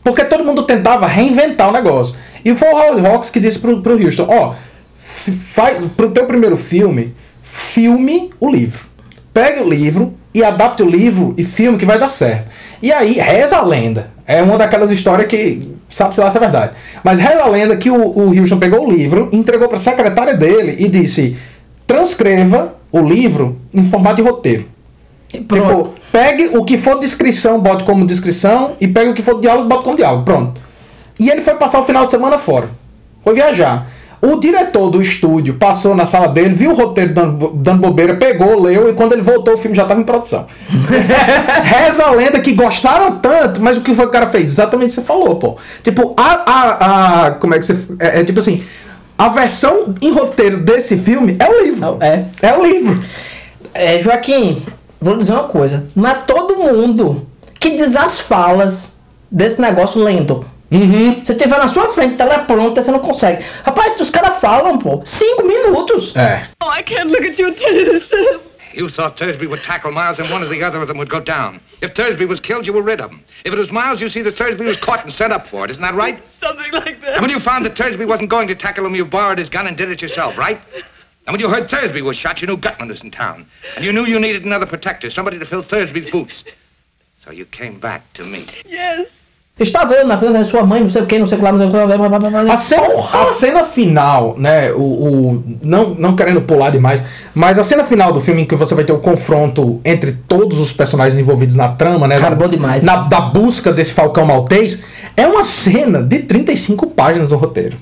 [0.03, 2.15] Porque todo mundo tentava reinventar o negócio.
[2.43, 4.53] E foi o Howard Hawks que disse pro, pro Houston, ó,
[5.53, 8.87] faz pro teu primeiro filme, filme o livro.
[9.33, 12.49] Pegue o livro e adapte o livro e filme que vai dar certo.
[12.81, 14.11] E aí, reza a lenda.
[14.25, 16.73] É uma daquelas histórias que sabe se lá se é verdade.
[17.03, 20.33] Mas reza a lenda que o, o Houston pegou o livro, entregou para a secretária
[20.35, 21.35] dele e disse:
[21.85, 24.65] transcreva o livro em formato de roteiro.
[25.33, 25.89] E Pronto.
[25.89, 29.67] Tipo, pegue o que for descrição, bote como descrição, e pegue o que for diálogo,
[29.67, 30.23] bote como diálogo.
[30.23, 30.59] Pronto.
[31.19, 32.69] E ele foi passar o final de semana fora.
[33.23, 33.87] Foi viajar.
[34.21, 38.61] O diretor do estúdio passou na sala dele, viu o roteiro dando, dando bobeira, pegou,
[38.61, 40.45] leu, e quando ele voltou, o filme já estava em produção.
[41.63, 44.49] Reza a lenda que gostaram tanto, mas o que foi que o cara fez?
[44.49, 45.57] Exatamente o que você falou, pô.
[45.83, 46.33] Tipo, a.
[46.51, 47.77] a, a como é que você.
[47.97, 48.61] É, é tipo assim.
[49.17, 51.97] A versão em roteiro desse filme é o livro.
[52.01, 52.25] É.
[52.41, 53.01] É o livro.
[53.73, 54.61] É, Joaquim,
[55.01, 55.87] vou dizer uma coisa.
[55.95, 57.27] Não é todo mundo
[57.59, 58.97] que diz as falas
[59.31, 60.45] desse negócio lendo.
[60.71, 61.23] Uhum.
[61.23, 63.43] Você tiver na sua frente, telepronta, você não consegue.
[63.63, 66.15] Rapaz, os caras falam, pô, cinco minutos.
[66.15, 66.47] É.
[66.61, 67.73] Oh, I can't look at you and tell
[68.73, 71.19] you thought Thursby would tackle Miles and one or the other of them would go
[71.19, 71.59] down.
[71.81, 73.21] If Thursby was killed, you were rid of him.
[73.45, 75.71] If it was Miles, you see that Thursby was caught and sent up for it.
[75.71, 76.21] Isn't that right?
[76.41, 77.21] Something like And that.
[77.21, 79.75] when you found that Thursby wasn't going to tackle him, you borrowed his gun and
[79.77, 80.59] did it yourself, right?
[81.29, 83.45] And when you heard Thursby was shot, you knew Gutman was in town.
[83.77, 86.43] And you knew you needed another protector, somebody to fill Thursby's boots.
[87.23, 88.47] So you came back to me.
[88.67, 89.05] Yes.
[89.59, 91.43] Estava eu na frente da sua mãe, não sei o que, não sei o que
[91.45, 92.53] lá, não sei o que lá.
[92.53, 94.71] A cena, a cena final, né?
[94.71, 97.03] O, o- não, não querendo pular demais,
[97.35, 100.57] mas a cena final do filme em que você vai ter o confronto entre todos
[100.59, 102.17] os personagens envolvidos na trama, né?
[102.17, 102.83] Cara, na, bom demais.
[102.83, 104.81] Na, da busca desse Falcão Maltês,
[105.15, 107.77] é uma cena de 35 páginas do roteiro.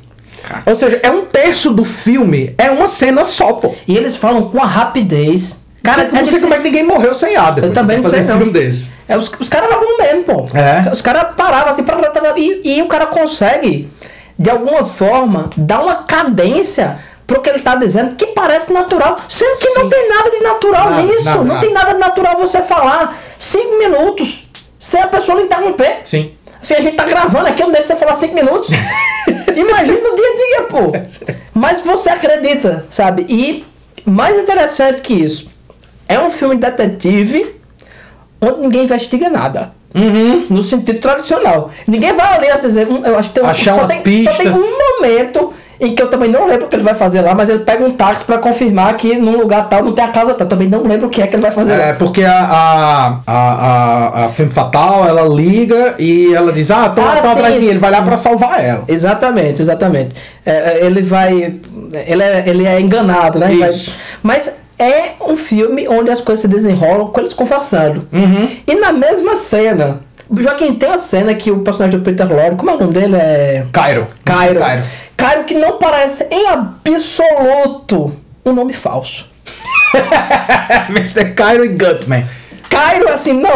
[0.65, 3.73] Ou seja, é um terço do filme, é uma cena só, pô.
[3.87, 5.65] E eles falam com a rapidez.
[5.83, 8.09] Cara, Cara, não é sei como é que ninguém morreu sem depois Eu também não
[8.09, 8.37] sei, um não.
[8.37, 8.91] filme desse.
[9.07, 10.57] É, os, os caras eram bons mesmo, pô.
[10.57, 10.91] É.
[10.91, 13.89] Os caras paravam assim pra, pra- e, e o cara consegue,
[14.37, 19.17] de alguma forma, dar uma cadência pro que ele tá dizendo que parece natural.
[19.29, 19.89] Sendo que não Sim.
[19.89, 21.23] tem nada de natural Nada, nisso.
[21.23, 21.59] nada, não nada.
[21.61, 24.47] tem nada de natural você falar cinco minutos
[24.79, 25.99] sem a pessoa lhe interromper.
[26.03, 26.31] Sim.
[26.61, 28.69] Assim, a gente tá gravando aqui, eu não deixo você falar cinco minutos.
[29.59, 31.33] Imagina no dia a dia, pô.
[31.53, 33.25] Mas você acredita, sabe?
[33.27, 33.65] E
[34.05, 35.47] mais interessante que isso,
[36.07, 37.55] é um filme detetive
[38.41, 39.73] onde ninguém investiga nada.
[39.95, 40.45] Uhum.
[40.49, 41.71] No sentido tradicional.
[41.87, 42.67] Ninguém vai ali, assim,
[43.05, 44.37] eu acho que tem Achar só, umas tem, só pistas.
[44.37, 47.35] tem um momento em que eu também não lembro o que ele vai fazer lá,
[47.35, 50.33] mas ele pega um táxi pra confirmar que num lugar tal não tem a casa
[50.33, 50.47] tal.
[50.47, 51.93] Também não lembro o que é que ele vai fazer É, lá.
[51.95, 53.33] porque a, a, a,
[54.21, 57.67] a, a Femme Fatal, ela liga e ela diz, ah, estão Ah, atrás de mim.
[57.67, 58.83] Ele vai lá pra salvar ela.
[58.87, 60.15] Exatamente, exatamente.
[60.45, 61.55] É, é, ele vai.
[62.05, 63.49] Ele é, ele é enganado, né?
[63.51, 63.95] Ele vai- Isso.
[64.23, 68.07] mas é um filme onde as coisas se desenrolam com eles conversando.
[68.11, 68.49] Uhum.
[68.67, 70.01] E na mesma cena.
[70.31, 73.15] Joaquim, tem uma cena que o personagem do Peter Lorre, como é o nome dele?
[73.15, 73.65] É.
[73.71, 74.07] Cairo.
[74.23, 74.59] Cairo.
[74.59, 74.83] Cairo.
[75.15, 78.13] Cairo que não parece em absoluto
[78.45, 79.25] um nome falso.
[80.89, 81.33] Mr.
[81.33, 82.25] Cairo e Gutman.
[82.69, 83.51] Cairo, assim, não,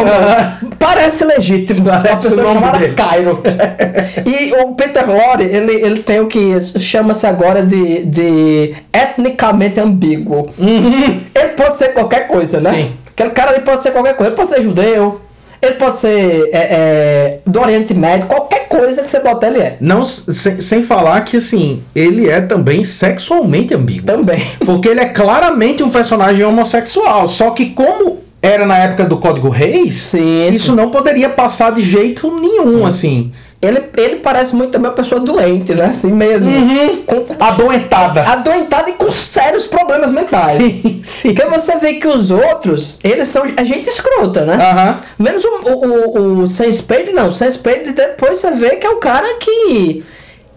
[0.79, 1.83] parece legítimo.
[1.85, 2.93] Parece uma pessoa o nome chamada dele.
[2.93, 3.43] Cairo.
[4.25, 10.49] e o Peter Lorre, ele, ele tem o que chama-se agora de, de etnicamente ambíguo.
[10.57, 12.73] Ele pode ser qualquer coisa, né?
[12.73, 12.91] Sim.
[13.09, 14.29] Aquele cara ali pode ser qualquer coisa.
[14.29, 15.21] Ele pode ser judeu,
[15.61, 19.77] ele pode ser é, é, do Oriente Médio, qualquer coisa que você botar, ele é.
[19.79, 24.05] Não, sem, sem falar que, assim, ele é também sexualmente ambíguo.
[24.05, 24.47] Também.
[24.65, 27.27] Porque ele é claramente um personagem homossexual.
[27.27, 30.49] Só que como era na época do Código Reis, Sim.
[30.49, 33.31] isso não poderia passar de jeito nenhum, assim.
[33.61, 35.85] Ele, ele parece muito também uma pessoa doente, né?
[35.85, 36.49] Assim mesmo.
[36.51, 37.03] Uhum.
[37.05, 38.21] Com, com- Adoentada.
[38.23, 40.57] adoentada e com sérios problemas mentais.
[40.57, 41.33] Sim, sim.
[41.35, 44.55] Porque você vê que os outros, eles são a gente escrota, né?
[44.55, 44.97] Aham.
[45.19, 47.27] Menos o, o, o, o Sam Spade, não.
[47.29, 50.03] O Sam Spade depois você vê que é o cara que.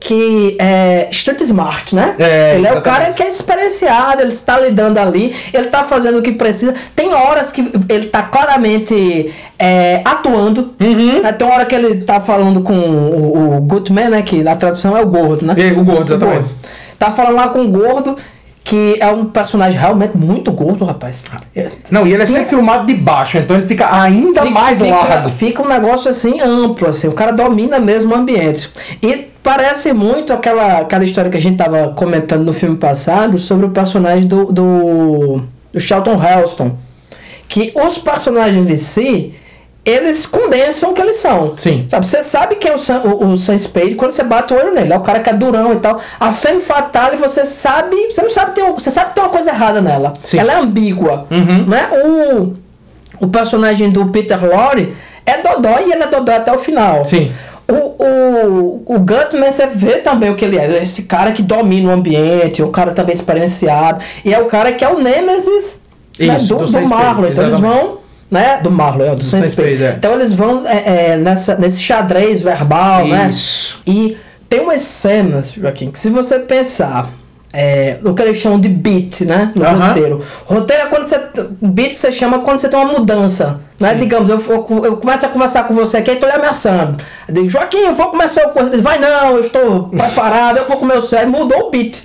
[0.06, 2.14] Que é street smart, né?
[2.18, 6.18] É, ele é o cara que é experienciado, ele está lidando ali, ele está fazendo
[6.18, 6.74] o que precisa.
[6.94, 10.74] Tem horas que ele está claramente é, atuando.
[10.78, 11.22] Uhum.
[11.22, 11.32] né?
[11.32, 14.20] Tem hora que ele tá falando com o, o Goodman, né?
[14.20, 15.54] Que na tradução é o gordo, né?
[15.56, 16.50] É, o gordo, exatamente.
[16.98, 18.18] Tá falando lá com o gordo,
[18.62, 21.24] que é um personagem realmente muito gordo, rapaz.
[21.56, 24.90] É- Não, e ele é sempre filmado de baixo, então ele fica ainda mais fica,
[24.90, 25.30] largo.
[25.30, 28.70] Fica um negócio assim amplo, assim, o cara domina mesmo o ambiente.
[29.02, 33.66] E parece muito aquela, aquela história que a gente tava comentando no filme passado sobre
[33.66, 36.76] o personagem do, do, do Charlton Heston.
[37.46, 39.34] Que os personagens em si,
[39.84, 41.54] eles condensam o que eles são.
[41.58, 41.84] Sim.
[41.86, 44.56] Sabe, você sabe quem é o Sam, o, o Sam Spade quando você bate o
[44.56, 44.94] olho nele.
[44.94, 46.00] É o cara que é durão e tal.
[46.18, 47.94] A Femme Fatale, você sabe.
[48.10, 50.14] Você não sabe tem Você sabe que tem uma coisa errada nela.
[50.22, 50.38] Sim.
[50.38, 51.26] Ela é ambígua.
[51.30, 51.66] Uhum.
[51.66, 51.90] Né?
[52.02, 52.54] O,
[53.26, 54.94] o personagem do Peter Lorre
[55.26, 57.04] é Dodó e ele é Dodó até o final.
[57.04, 57.30] Sim.
[57.66, 60.82] O, o, o Gutman, você vê também o que ele é.
[60.82, 64.04] Esse cara que domina o ambiente, um cara também experienciado.
[64.24, 65.80] E é o cara que é o Nemesis
[66.18, 67.28] né, Isso, do, do do, Spade, Marlon.
[67.28, 68.04] Então eles vão.
[68.30, 69.50] Né, do Marlon, é, do, Spade.
[69.50, 69.94] Spade, é.
[69.96, 73.28] Então eles vão é, é, nessa, nesse xadrez verbal, né?
[73.30, 73.80] Isso.
[73.86, 74.16] E
[74.48, 77.10] tem umas cenas, Joaquim, que se você pensar
[77.56, 79.52] é, no que eles chamam de beat, né?
[79.54, 80.20] No roteiro.
[80.44, 81.20] Roteiro é quando você.
[81.62, 83.60] Beat você chama quando você tem uma mudança.
[83.78, 83.94] Né?
[83.94, 86.98] Digamos, eu, eu, eu começo a conversar com você aqui e tô lhe ameaçando.
[87.28, 90.76] Eu digo, Joaquim, eu vou começar o diz, vai não, eu estou preparado, eu vou
[90.78, 91.28] comer o céu.
[91.28, 92.02] Mudou o beat.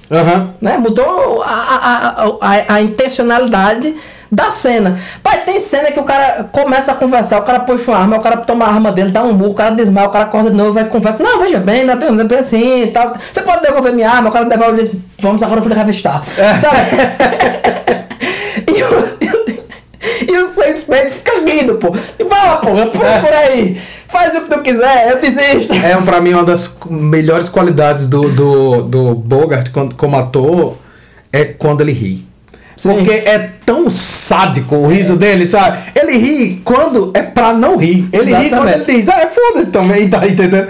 [0.62, 0.78] Né?
[0.78, 3.96] Mudou a, a, a, a, a intencionalidade
[4.32, 5.00] da cena.
[5.24, 8.22] Pai, tem cena que o cara começa a conversar, o cara puxa uma arma, o
[8.22, 10.56] cara toma a arma dele, dá um murro, o cara desmaia, o cara acorda de
[10.58, 11.24] novo, vai conversa.
[11.24, 13.14] Não, veja bem, não é bem, não é assim e tal.
[13.32, 16.24] Você pode devolver minha arma, o cara devolve e diz, vamos agora eu revistar.
[16.60, 16.78] Sabe?
[18.68, 21.96] e o, e o- o Sam Spade fica rindo, pô.
[22.18, 23.80] E vai lá, pô, por, por aí.
[24.08, 25.74] Faz o que tu quiser, eu desisto.
[25.74, 30.78] É, pra mim, uma das melhores qualidades do, do, do Bogart como ator
[31.32, 32.29] é quando ele ri.
[32.80, 32.94] Sim.
[32.94, 35.80] Porque é tão sádico o riso dele, sabe?
[35.94, 38.08] Ele ri quando é pra não rir.
[38.14, 38.90] Ele ri quando Exatamente.
[38.90, 40.66] ele diz, ah, é foda-se também, tá entendendo?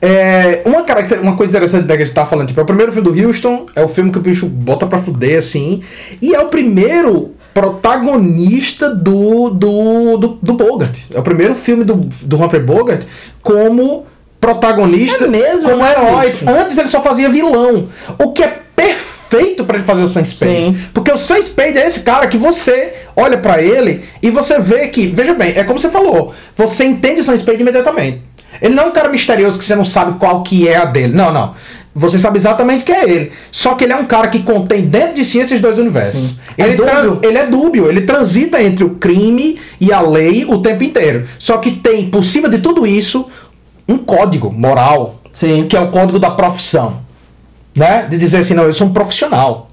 [0.00, 2.66] É, uma, caracter, uma coisa interessante da que a gente tá falando, tipo, é o
[2.66, 5.82] primeiro filme do Houston, é o filme que o bicho bota pra fuder, assim,
[6.22, 10.98] e é o primeiro protagonista do, do, do, do Bogart.
[11.12, 13.02] É o primeiro filme do, do Humphrey Bogart
[13.42, 14.06] como
[14.40, 16.34] protagonista, É mesmo, como né, herói.
[16.46, 17.86] Antes ele só fazia vilão.
[18.18, 19.09] O que é perfeito
[19.64, 20.52] pra ele fazer o Sam Spade.
[20.52, 20.76] Sim.
[20.92, 24.88] Porque o Sam Spade é esse cara que você olha pra ele e você vê
[24.88, 28.22] que, veja bem, é como você falou, você entende o Sam Spade imediatamente.
[28.60, 31.14] Ele não é um cara misterioso que você não sabe qual que é a dele.
[31.14, 31.54] Não, não.
[31.94, 33.32] Você sabe exatamente que é ele.
[33.50, 36.36] Só que ele é um cara que contém dentro de si esses dois universos.
[36.58, 36.84] Ele, É dúbio.
[36.92, 41.26] trans- ele é dúbio, ele transita entre o crime e a lei o tempo inteiro.
[41.38, 43.26] Só que tem, por cima de tudo isso,
[43.88, 45.66] um código moral Sim.
[45.68, 46.98] que é o código da profissão.
[47.80, 48.06] Né?
[48.08, 49.68] De dizer assim, não, eu sou um profissional.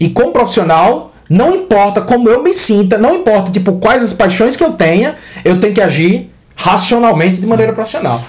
[0.00, 4.56] E como profissional, não importa como eu me sinta, não importa tipo quais as paixões
[4.56, 8.22] que eu tenha, eu tenho que agir racionalmente de maneira profissional.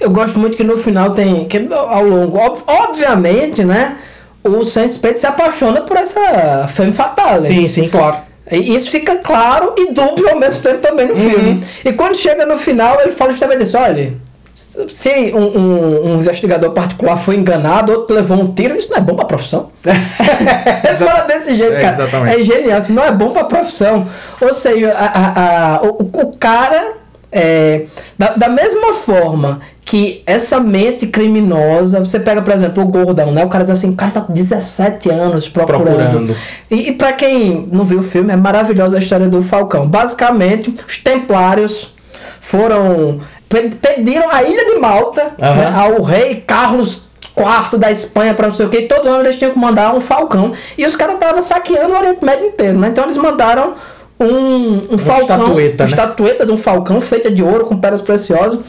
[0.00, 1.44] Eu gosto muito que no final tem.
[1.46, 2.38] Que ao longo.
[2.38, 3.96] ob- obviamente, né?
[4.42, 7.46] O Sam Spade se apaixona por essa Femme Fatale.
[7.46, 8.16] Sim, sim, claro.
[8.50, 11.62] E isso fica claro e dúbio ao mesmo tempo também no filme.
[11.84, 14.14] E quando chega no final, ele fala justamente isso: olha.
[14.54, 19.00] Se um, um- um investigador particular foi enganado, outro levou um tiro, isso não é
[19.00, 19.70] bom pra profissão.
[19.84, 21.92] ele fala desse jeito, É, cara.
[21.94, 22.40] exatamente.
[22.40, 24.06] É genial, isso não é bom pra profissão.
[24.40, 26.94] Ou seja, a- a- a- o, o cara,
[27.30, 27.86] é,
[28.18, 33.44] da, da mesma forma que essa mente criminosa, você pega, por exemplo, o Gordão, né?
[33.44, 35.82] O cara diz assim, o cara tá 17 anos procurando.
[35.84, 36.36] Procurando.
[36.70, 39.86] E, e para quem não viu o filme, é maravilhosa a história do Falcão.
[39.88, 41.92] Basicamente, os templários
[42.40, 43.20] foram.
[43.52, 45.54] Pe- pediram a ilha de Malta Aham.
[45.54, 47.02] né, ao rei Carlos
[47.34, 50.00] quarto da Espanha pra não sei o que, todo ano eles tinham que mandar um
[50.00, 50.52] falcão.
[50.76, 52.88] E os caras estavam saqueando o Oriente Médio inteiro, né?
[52.88, 53.74] Então eles mandaram
[54.20, 55.90] um, um falcão, estatueta, uma né?
[55.90, 58.60] estatueta de um falcão feita de ouro com pedras preciosas.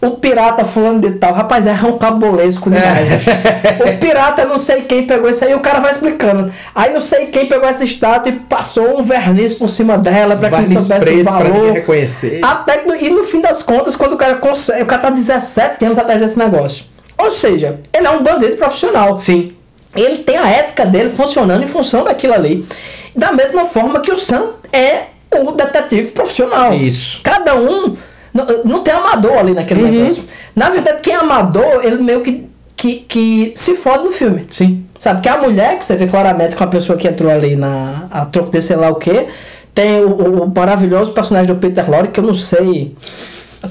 [0.00, 3.26] O pirata fulano de tal, rapaz, é rocambolesco demais.
[3.26, 3.94] É.
[3.94, 6.52] O pirata não sei quem pegou isso aí, o cara vai explicando.
[6.74, 10.50] Aí não sei quem pegou essa estátua e passou um verniz por cima dela pra
[10.50, 11.72] que Verniz soubesse o valor.
[11.72, 12.40] reconhecer.
[12.44, 15.84] Até que, e no fim das contas, quando o cara consegue, o cara tá 17
[15.84, 16.84] anos atrás desse negócio.
[17.16, 19.16] Ou seja, ele é um bandido profissional.
[19.16, 19.52] Sim.
[19.94, 22.66] Ele tem a ética dele funcionando em função daquilo ali.
[23.14, 26.74] Da mesma forma que o Sam é o detetive profissional.
[26.74, 27.20] Isso.
[27.22, 27.96] Cada um.
[28.36, 29.90] Não, não tem amador ali naquele Uhum.
[29.90, 30.24] negócio.
[30.54, 34.46] Na verdade, quem é amador, ele meio que, que, que se fode no filme.
[34.50, 34.84] Sim.
[34.98, 35.20] Sabe?
[35.20, 38.04] Que a mulher, que você vê claramente com a pessoa que entrou ali na.
[38.10, 39.26] a troco de sei lá o quê.
[39.74, 42.94] Tem o, o- o maravilhoso personagem do Peter Lorre, que eu não sei.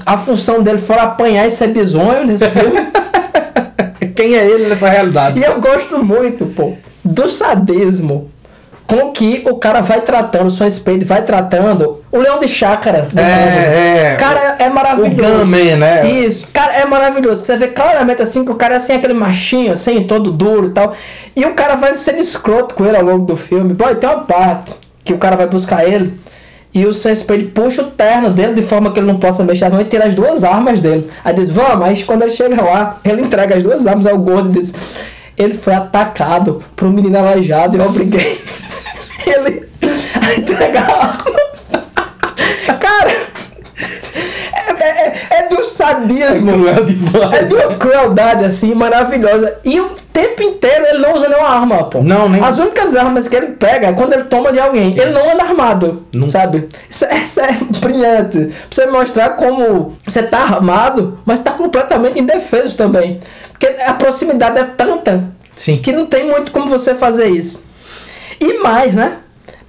[0.04, 2.78] A função dele foi apanhar e ser bisonho nesse filme.
[4.14, 5.38] Quem é ele nessa realidade?
[5.40, 6.72] E eu gosto muito, pô,
[7.04, 8.30] do sadismo
[8.86, 13.08] com que o cara vai tratando, o Sean Spade vai tratando o leão de chácara.
[13.16, 14.16] É, é.
[14.16, 15.34] Cara, é maravilhoso.
[15.34, 16.10] O Gunman, né?
[16.10, 16.46] Isso.
[16.52, 17.44] Cara, é maravilhoso.
[17.44, 20.70] Você vê claramente assim que o cara é assim, aquele machinho, assim, todo duro e
[20.70, 20.94] tal.
[21.34, 23.74] E o cara vai sendo escroto com ele ao longo do filme.
[23.74, 24.72] Pô, tem uma parte
[25.04, 26.18] que o cara vai buscar ele.
[26.76, 29.70] E o Sean Spade puxa o terno dele de forma que ele não possa mexer
[29.70, 31.08] não e tira as duas armas dele.
[31.24, 34.50] Aí diz, vamos, aí quando ele chega lá, ele entrega as duas armas ao gordo
[34.50, 34.74] e diz,
[35.38, 38.38] ele foi atacado por um menino aleijado e eu obriguei
[39.26, 39.66] ele
[40.20, 41.46] a entregar a arma.
[42.78, 43.16] Cara,
[45.30, 46.52] é, do sadismo.
[46.52, 47.32] Cruel demais.
[47.34, 49.58] É de uma crueldade assim maravilhosa.
[49.64, 52.02] E o tempo inteiro ele não usa nenhuma arma, pô.
[52.02, 54.94] Não, nem- As únicas armas que ele pega é quando ele toma de alguém.
[54.98, 56.30] Ele não anda armado, Nunca.
[56.32, 56.68] sabe?
[56.88, 58.38] Isso é, isso é brilhante.
[58.46, 63.20] Pra você mostrar como você tá armado, mas tá completamente indefeso também.
[63.52, 65.78] Porque a proximidade é tanta Sim.
[65.78, 67.64] que não tem muito como você fazer isso.
[68.40, 69.18] E mais, né?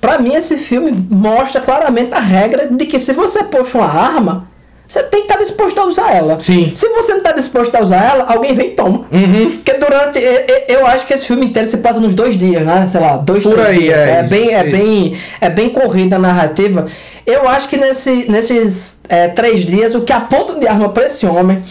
[0.02, 4.48] Pra mim, esse filme mostra claramente a regra de que se você puxa uma arma,
[4.88, 6.40] você tem que estar disposto a usar ela.
[6.40, 6.72] Sim.
[6.74, 9.06] Se você não está disposto a usar ela, alguém vem e toma.
[9.12, 9.52] Uhum.
[9.58, 10.18] Porque durante.
[10.20, 12.88] Eu, eu- acho que esse filme inteiro se passa nos dois dias, né?
[12.88, 13.98] Sei lá, dois, Por três aí, dias.
[14.00, 14.78] é É, isso, bem, é, isso.
[14.78, 16.88] bem, é bem corrida a narrativa.
[17.26, 21.26] Eu acho que nesse, nesses é, três dias, o que aponta de arma pra esse
[21.26, 21.62] homem.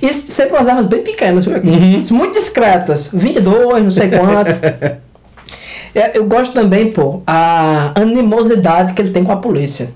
[0.00, 1.48] Isso sempre umas armas bem pequenas?
[1.48, 2.00] Uhum.
[2.12, 3.08] muito discretas.
[3.12, 5.00] 22, não sei quanto.
[5.94, 9.90] É, Eu gosto também, pô, a animosidade que ele tem com a polícia.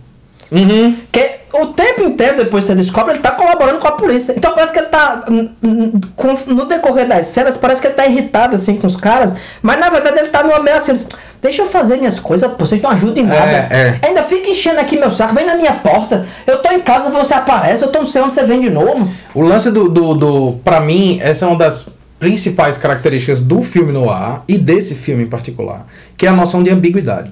[0.50, 0.96] Uhum.
[1.12, 1.30] Que
[1.62, 4.34] o tempo inteiro, depois que você descobre, ele tá colaborando com a polícia.
[4.36, 5.24] Então parece que ele tá.
[5.30, 6.00] hum, hum,
[6.46, 9.34] no decorrer das cenas, parece que ele tá irritado assim com os caras.
[9.62, 10.92] Mas na verdade ele tá numa meio assim.
[10.92, 11.00] ele
[11.44, 13.68] Deixa eu fazer minhas coisas, pô, vocês não ajudam em nada.
[13.70, 14.08] É, é.
[14.08, 16.26] Ainda fica enchendo aqui meu saco, vem na minha porta.
[16.46, 19.06] Eu tô em casa, você aparece, eu tô não sei onde você vem de novo.
[19.34, 20.52] O lance do, do, do.
[20.64, 25.24] Pra mim, essa é uma das principais características do filme no ar e desse filme
[25.24, 25.86] em particular,
[26.16, 27.30] que é a noção de ambiguidade.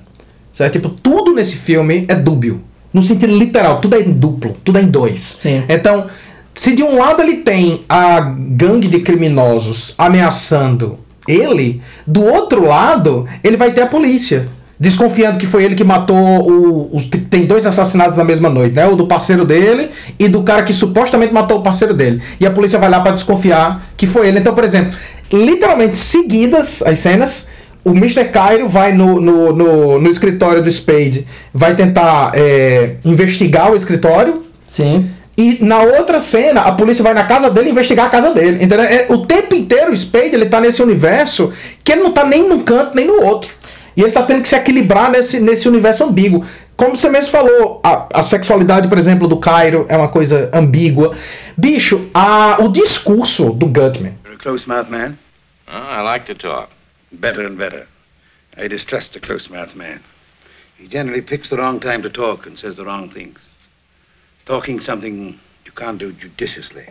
[0.53, 0.75] Certo?
[0.75, 2.62] Tipo, tudo nesse filme é dúbio.
[2.93, 5.38] No sentido literal, tudo é em duplo, tudo é em dois.
[5.43, 5.62] Sim.
[5.68, 6.07] Então,
[6.55, 13.26] se de um lado ele tem a gangue de criminosos ameaçando ele, do outro lado,
[13.43, 14.49] ele vai ter a polícia.
[14.78, 16.97] Desconfiando que foi ele que matou o.
[16.97, 18.84] os- tem dois assassinatos na mesma noite, né?
[18.88, 22.20] O do parceiro dele e do cara que supostamente matou o parceiro dele.
[22.40, 24.40] E a polícia vai lá pra desconfiar que foi ele.
[24.40, 24.99] Então, por exemplo,
[25.32, 27.47] literalmente seguidas as cenas,
[27.85, 28.24] o Mr.
[28.26, 34.45] Cairo vai no, no, no, no escritório do Spade, vai tentar é, investigar o escritório.
[34.66, 35.11] Sim.
[35.37, 38.62] E na outra cena, a polícia vai na casa dele investigar a casa dele.
[38.62, 38.83] Entendeu?
[38.83, 41.53] É, o tempo inteiro o Spade ele tá nesse universo
[41.83, 43.51] que ele não tá nem num canto nem no outro.
[43.97, 46.45] E ele tá tendo que se equilibrar nesse, nesse universo ambíguo.
[46.76, 51.14] Como você mesmo falou, a, a sexualidade, por exemplo, do Cairo é uma coisa ambígua.
[51.57, 54.14] Bicho, a, o discurso do Gutman.
[54.24, 55.18] You're a close-mouthed man?
[55.68, 56.72] Oh, I like to talk.
[57.12, 57.86] Better and better.
[58.56, 60.02] I distrust a close-mouthed man.
[60.76, 63.38] He generally picks the wrong time to talk and says the wrong things.
[64.46, 66.88] Talking something you can't do judiciously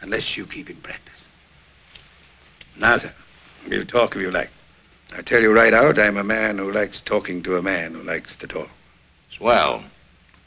[0.00, 1.12] unless you keep in practice.
[2.76, 3.12] Now, sir,
[3.68, 4.50] we'll talk if you like.
[5.16, 8.02] I tell you right out, I'm a man who likes talking to a man who
[8.02, 8.68] likes to talk.
[9.36, 9.84] Swell.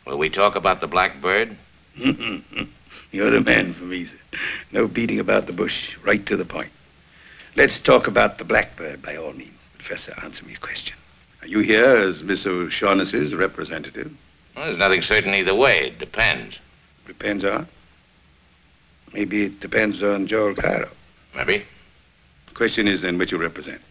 [0.06, 1.58] Will we talk about the blackbird?
[1.98, 4.16] You're the man for me, sir.
[4.72, 6.72] No beating about the bush, right to the point.
[7.58, 9.60] Let's talk about the blackbird by all means.
[9.80, 10.96] Professor, answer me a question.
[11.42, 14.16] Are you here as Miss O'Shaughnessy's representative?
[14.56, 15.88] Well, there's nothing certain either way.
[15.88, 16.60] It depends.
[17.08, 17.68] Depends on?
[19.12, 20.90] Maybe it depends on Joel Cairo.
[21.36, 21.66] Maybe.
[22.46, 23.82] The question is then which you represent.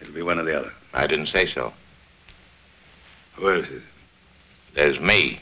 [0.00, 0.72] It'll be one or the other.
[0.92, 1.72] I didn't say so.
[3.34, 3.88] Who else is it?
[4.76, 5.40] There's me.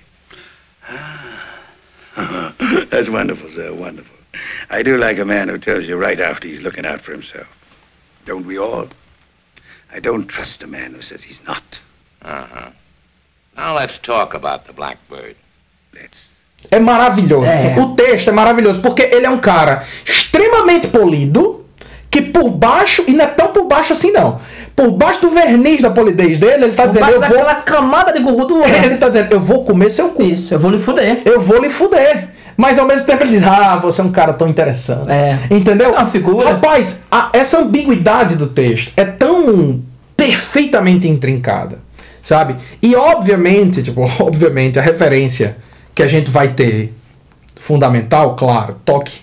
[0.88, 0.88] it?
[0.88, 1.58] Ah.
[2.90, 4.16] That's wonderful, sir, wonderful.
[4.70, 7.46] I do like a man who tells you right out he's looking out for himself.
[8.26, 8.88] Don't we all?
[9.94, 11.62] I don't trust a man who says he's not.
[12.22, 12.70] Uh-huh.
[13.56, 15.36] Now let's talk about the Blackbird.
[15.92, 16.18] Let's.
[16.70, 17.44] É maravilhoso.
[17.44, 17.78] É.
[17.80, 21.66] o texto é maravilhoso, porque ele é um cara extremamente polido,
[22.08, 24.40] que por baixo, e não é tão por baixo assim não.
[24.76, 27.44] Por baixo do verniz da polidez dele, ele tá dizendo, eu vou.
[27.64, 30.22] camada de gordo Ele tá dizendo, eu vou comer seu cu.
[30.22, 31.20] Isso, eu vou lhe fuder.
[31.24, 32.28] Eu vou lhe fuder.
[32.56, 35.10] Mas ao mesmo tempo ele diz, ah, você é um cara tão interessante.
[35.10, 35.38] É.
[35.50, 35.94] Entendeu?
[35.94, 36.50] É uma figura.
[36.54, 39.80] Rapaz, a- essa ambiguidade do texto é tão
[40.16, 41.78] perfeitamente intrincada,
[42.22, 42.56] sabe?
[42.82, 45.56] E obviamente, tipo, obviamente, a referência
[45.94, 46.94] que a gente vai ter
[47.56, 49.20] fundamental, claro, toque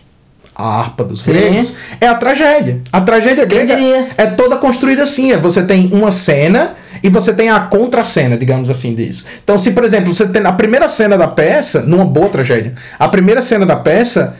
[0.55, 1.31] a harpa dos Sim.
[1.33, 2.81] gregos, é a tragédia.
[2.91, 3.75] A tragédia grega
[4.17, 5.31] é toda construída assim.
[5.31, 9.25] é Você tem uma cena e você tem a contracena, digamos assim, disso.
[9.43, 13.07] Então, se, por exemplo, você tem a primeira cena da peça, numa boa tragédia, a
[13.07, 14.35] primeira cena da peça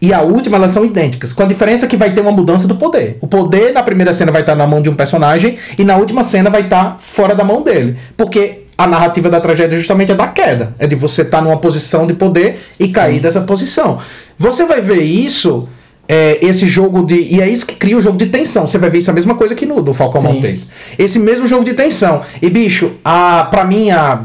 [0.00, 1.32] e a última, elas são idênticas.
[1.32, 3.16] Com a diferença que vai ter uma mudança do poder.
[3.20, 6.22] O poder na primeira cena vai estar na mão de um personagem e na última
[6.22, 7.96] cena vai estar fora da mão dele.
[8.16, 10.74] Porque a narrativa da tragédia justamente é da queda.
[10.78, 13.98] É de você estar numa posição de poder e cair dessa posição.
[14.38, 15.66] Você vai ver isso,
[16.08, 17.14] é, esse jogo de.
[17.34, 18.66] E é isso que cria o jogo de tensão.
[18.66, 20.28] Você vai ver isso a mesma coisa que no do Falcão Sim.
[20.28, 20.66] Maltese.
[20.98, 22.22] Esse mesmo jogo de tensão.
[22.40, 24.20] E, bicho, a, pra mim, a,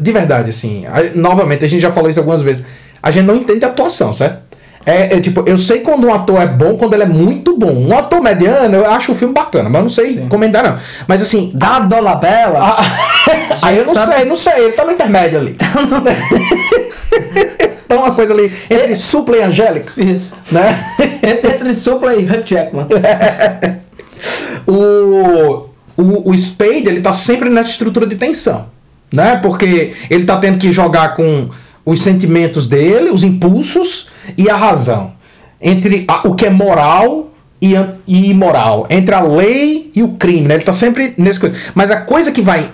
[0.00, 2.66] de verdade, assim, a- novamente, a gente já falou isso algumas vezes.
[3.02, 4.52] A gente não entende a atuação, certo?
[4.84, 7.70] É, é tipo, eu sei quando um ator é bom, quando ele é muito bom.
[7.72, 10.76] Um ator mediano, eu acho o filme bacana, mas eu não sei comentar, não.
[11.06, 12.58] Mas assim, Da Dolabella.
[12.60, 12.84] ah,
[13.62, 15.54] aí eu não sabe- sei, não sei, ele tá no intermédio ali.
[15.54, 15.66] tá
[18.02, 20.34] uma coisa ali entre supla e angélico, Isso.
[20.50, 20.84] né?
[21.22, 22.86] Entre Supla e Hugh Jackman.
[24.66, 28.66] o, o, o Spade, ele tá sempre nessa estrutura de tensão,
[29.12, 29.36] né?
[29.42, 31.48] Porque ele tá tendo que jogar com
[31.84, 35.12] os sentimentos dele, os impulsos e a razão.
[35.60, 37.30] Entre a- o que é moral
[37.60, 37.74] e,
[38.06, 38.86] e imoral.
[38.90, 40.54] Entre a lei e o crime, né?
[40.54, 41.56] Ele tá sempre nesse coisa.
[41.74, 42.68] Mas a coisa que vai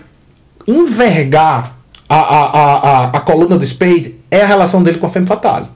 [0.66, 1.76] envergar
[2.08, 5.26] a, a, a, a, a coluna do Spade é a relação dele com a Femme
[5.26, 5.66] Fatale.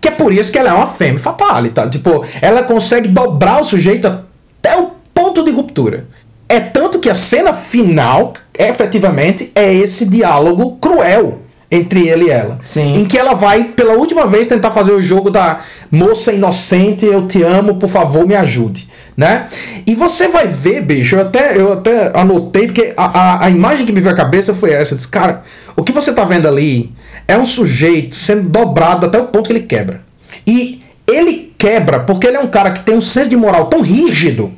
[0.00, 1.88] Que é por isso que ela é uma Femme Fatale, tá?
[1.88, 6.06] Tipo, ela consegue dobrar o sujeito até o ponto de ruptura.
[6.48, 11.38] É tanto que a cena final, efetivamente, é esse diálogo cruel
[11.72, 12.58] entre ele e ela.
[12.64, 12.96] Sim.
[12.96, 17.26] Em que ela vai, pela última vez, tentar fazer o jogo da moça inocente, eu
[17.26, 18.90] te amo, por favor, me ajude.
[19.16, 19.48] Né?
[19.86, 23.86] E você vai ver, bicho, eu até, eu até anotei, porque a, a, a imagem
[23.86, 24.92] que me veio à cabeça foi essa.
[24.92, 25.44] Eu disse, cara,
[25.74, 26.92] o que você tá vendo ali
[27.28, 30.02] é um sujeito sendo dobrado até o ponto que ele quebra.
[30.46, 33.80] E ele quebra porque ele é um cara que tem um senso de moral tão
[33.80, 34.52] rígido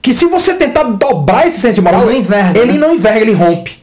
[0.00, 2.78] que se você tentar dobrar esse senso de moral, Ele não enverga, ele né?
[2.78, 3.78] não enverga, ele rompe.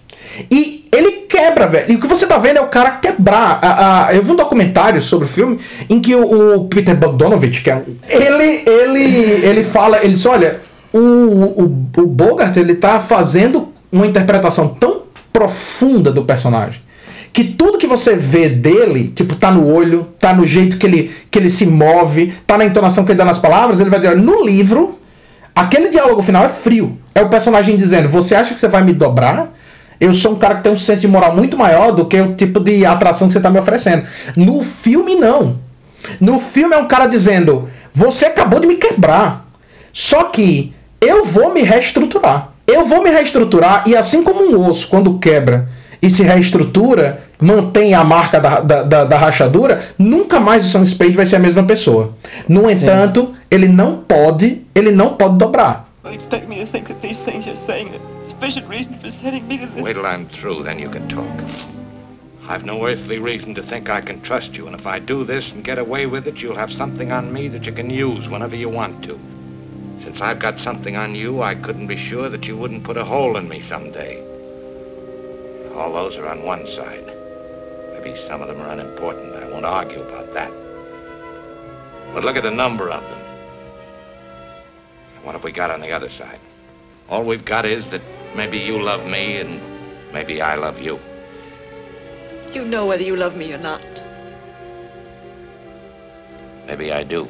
[0.50, 1.92] E ele quebra, velho.
[1.92, 3.60] E o que você tá vendo é o cara quebrar.
[3.62, 5.60] A, a- eu vi um documentário sobre o filme
[5.90, 10.60] em que o, o Peter Bogdanovich, que é ele, ele, ele fala, ele diz, olha,
[10.94, 11.64] o, o,
[11.98, 15.02] o Bogart, ele tá fazendo uma interpretação tão
[15.34, 16.82] profunda do personagem
[17.36, 21.12] que tudo que você vê dele, tipo, tá no olho, tá no jeito que ele,
[21.30, 24.14] que ele se move, tá na entonação que ele dá nas palavras, ele vai dizer,
[24.14, 24.98] olha, no livro,
[25.54, 26.98] aquele diálogo final é frio.
[27.14, 29.54] É o personagem dizendo, você acha que você vai me dobrar?
[30.00, 32.36] Eu sou um cara que tem um senso de moral muito maior do que o
[32.36, 34.06] tipo de atração que você tá me oferecendo.
[34.38, 35.60] No filme, não.
[36.22, 39.46] No filme é um cara dizendo, você acabou de me quebrar.
[39.92, 42.52] Só que eu vou me reestruturar.
[42.66, 45.68] Eu vou me reestruturar e assim como um osso, quando quebra
[46.02, 50.86] e se reestrutura, mantém a marca da, da, da, da rachadura, nunca mais o Sam
[50.86, 52.14] Spade vai ser a mesma pessoa.
[52.48, 55.86] No entanto, ele não pode, ele não pode dobrar.
[56.04, 59.48] Don't expect me to think that these things you're saying are sufficient reason for sending
[59.48, 59.84] me to this.
[59.84, 61.26] Wait till I'm through, then you can talk.
[62.48, 65.52] I've no earthly reason to think I can trust you, and if I do this
[65.52, 68.56] and get away with it, you'll have something on me that you can use whenever
[68.56, 69.18] you want to.
[70.04, 73.04] Since I've got something on you, I couldn't be sure that you wouldn't put a
[73.04, 74.24] hole in me someday.
[75.76, 77.06] All those are on one side.
[77.94, 79.36] Maybe some of them are unimportant.
[79.36, 80.52] I won't argue about that.
[82.14, 83.20] But look at the number of them.
[85.16, 86.40] And what have we got on the other side?
[87.10, 88.02] All we've got is that
[88.36, 89.60] maybe you love me and
[90.14, 90.98] maybe I love you.
[92.54, 93.82] You know whether you love me or not.
[96.68, 97.28] Maybe I do.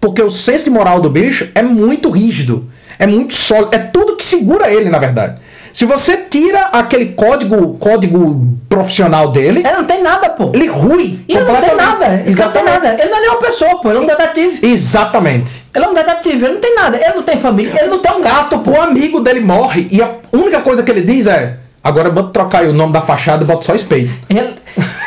[0.00, 4.16] Porque o senso de moral do bicho é muito rígido, é muito sólido, é tudo
[4.16, 5.40] que segura ele, na verdade.
[5.76, 10.50] Se você tira aquele código, código profissional dele, Ele não tem nada, pô.
[10.54, 11.20] ele rui.
[11.28, 12.06] Ele não tem nada.
[12.24, 12.96] Ele não tem nada.
[12.98, 13.90] Ele não é nenhuma pessoa, pô.
[13.90, 14.66] Ele é um detetive.
[14.66, 15.66] Exatamente.
[15.74, 16.44] Ele é um detetive.
[16.46, 16.96] Ele não tem nada.
[16.96, 17.78] Ele não tem família.
[17.78, 18.70] Ele não tem um gato, pô.
[18.70, 22.62] O amigo dele morre e a única coisa que ele diz é: Agora bota trocar
[22.62, 24.10] aí o nome da fachada e bota só Spade.
[24.28, 24.54] Ele-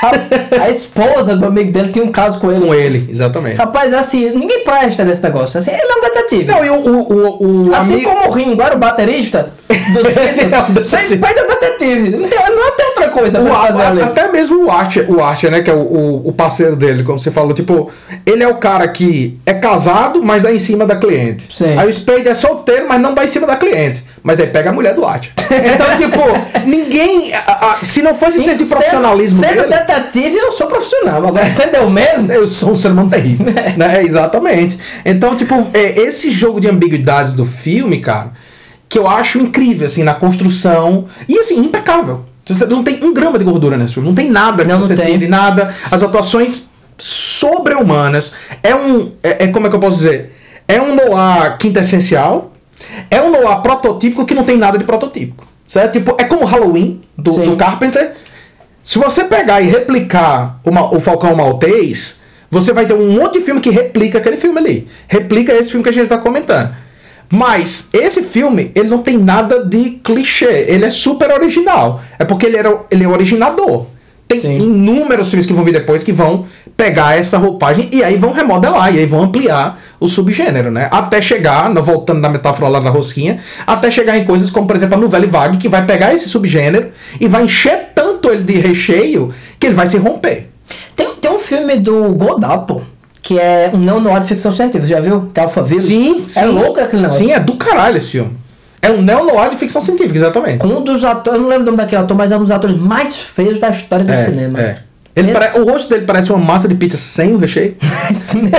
[0.01, 2.65] a, a esposa do amigo dele tinha um caso com ele.
[2.65, 3.57] Com ele, exatamente.
[3.57, 5.59] Rapaz, assim, ninguém presta nesse negócio.
[5.59, 6.45] Assim, ele é um detetive.
[6.45, 6.99] Não, e o, o,
[7.43, 8.09] o, o assim amigo.
[8.09, 12.09] como o Ringo era o baterista dos é um Beatles, você espera o detetive.
[12.11, 15.21] Não tem, não tem outra coisa O, pra fazer a- até mesmo o Archer, o
[15.21, 17.91] Archer, né, que é o, o, o parceiro dele, como você falou, tipo,
[18.25, 21.53] ele é o cara que é casado, mas dá em cima da cliente.
[21.53, 21.77] Sim.
[21.77, 24.01] Aí o Spade é solteiro, mas não dá em cima da cliente.
[24.21, 25.31] Mas aí pega a mulher do Archer.
[25.49, 26.19] Então, tipo,
[26.67, 27.33] ninguém.
[27.33, 31.25] a- a- se não fosse ser de Sendo- profissionalismo Sendo, dele, detetive, eu sou profissional.
[31.27, 33.45] Agora, sendo eu mesmo, eu sou um ser humano terrível.
[33.77, 34.03] né?
[34.03, 34.77] Exatamente.
[35.05, 38.31] Então, tipo, é, esse jogo de ambiguidades do filme, cara,
[38.87, 41.05] que eu acho incrível, assim, na construção.
[41.27, 42.25] E assim, impecável.
[42.45, 44.09] Você Não tem um grama de gordura nesse filme.
[44.09, 45.13] Não tem nada que Não, não você tem.
[45.13, 45.73] tire, nada.
[45.91, 46.67] As atuações
[46.97, 48.31] sobre-humanas.
[48.63, 49.11] É um.
[49.23, 50.35] É, é- como é que eu posso dizer?
[50.67, 52.48] É um noir quintessencial.
[53.09, 55.47] É um noir prototípico que não tem nada de prototípico.
[55.67, 55.93] Certo?
[55.93, 58.13] Tipo, é como Halloween do, do Carpenter.
[58.83, 62.19] Se você pegar e replicar o, Ma- o Falcão Maltês,
[62.49, 64.87] você vai ter um monte de filme que replica aquele filme ali.
[65.07, 66.73] Replica esse filme que a gente tá comentando.
[67.31, 70.65] Mas esse filme, ele não tem nada de clichê.
[70.67, 72.01] Ele é super original.
[72.17, 73.85] É porque ele, era, ele é o originador.
[74.27, 74.57] Tem Sim.
[74.57, 78.93] inúmeros filmes que vão vir depois que vão pegar essa roupagem e aí vão remodelar,
[78.93, 80.87] e aí vão ampliar o subgênero, né?
[80.91, 84.95] Até chegar, voltando na metáfora lá da rosquinha, até chegar em coisas como, por exemplo,
[84.95, 86.89] a novela vague, que vai pegar esse subgênero
[87.19, 90.49] e vai encher tanto ele de recheio que ele vai se romper.
[90.95, 92.81] tem, tem um filme do Godard, pô,
[93.21, 94.87] que é um neo-noir de ficção científica.
[94.87, 95.29] Já viu?
[95.33, 95.81] Que é Alphaville.
[95.81, 96.45] Sim, É sim.
[96.45, 97.23] louco aquele negócio.
[97.25, 98.31] Sim, é do caralho esse filme.
[98.81, 100.65] É um neo-noir de ficção científica, exatamente.
[100.65, 102.77] Um dos atores, eu não lembro o nome daquele ator, mas é um dos atores
[102.79, 104.59] mais feios da história do É, cinema.
[104.61, 104.77] é.
[105.15, 107.75] Ele Esse- pare- O rosto dele parece uma massa de pizza sem o recheio.
[108.09, 108.55] Esse mesmo.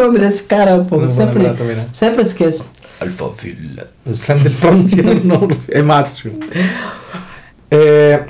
[0.00, 0.96] O nome desse cara, pô?
[0.96, 1.84] Não sempre, também, não.
[1.92, 2.64] sempre esqueço.
[3.00, 3.80] Alphaville.
[4.06, 5.58] Eu lembro dele pronunciando o nome.
[5.68, 6.40] É filme.
[7.70, 8.24] É,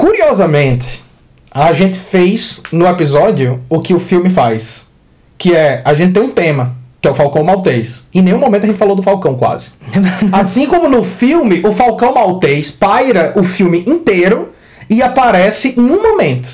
[0.00, 1.04] Curiosamente,
[1.50, 4.88] a gente fez no episódio o que o filme faz.
[5.36, 8.08] Que é, a gente tem um tema, que é o Falcão Maltês.
[8.14, 9.72] Em nenhum momento a gente falou do Falcão, quase.
[10.32, 14.54] Assim como no filme, o Falcão Maltês paira o filme inteiro
[14.88, 16.48] e aparece em um momento,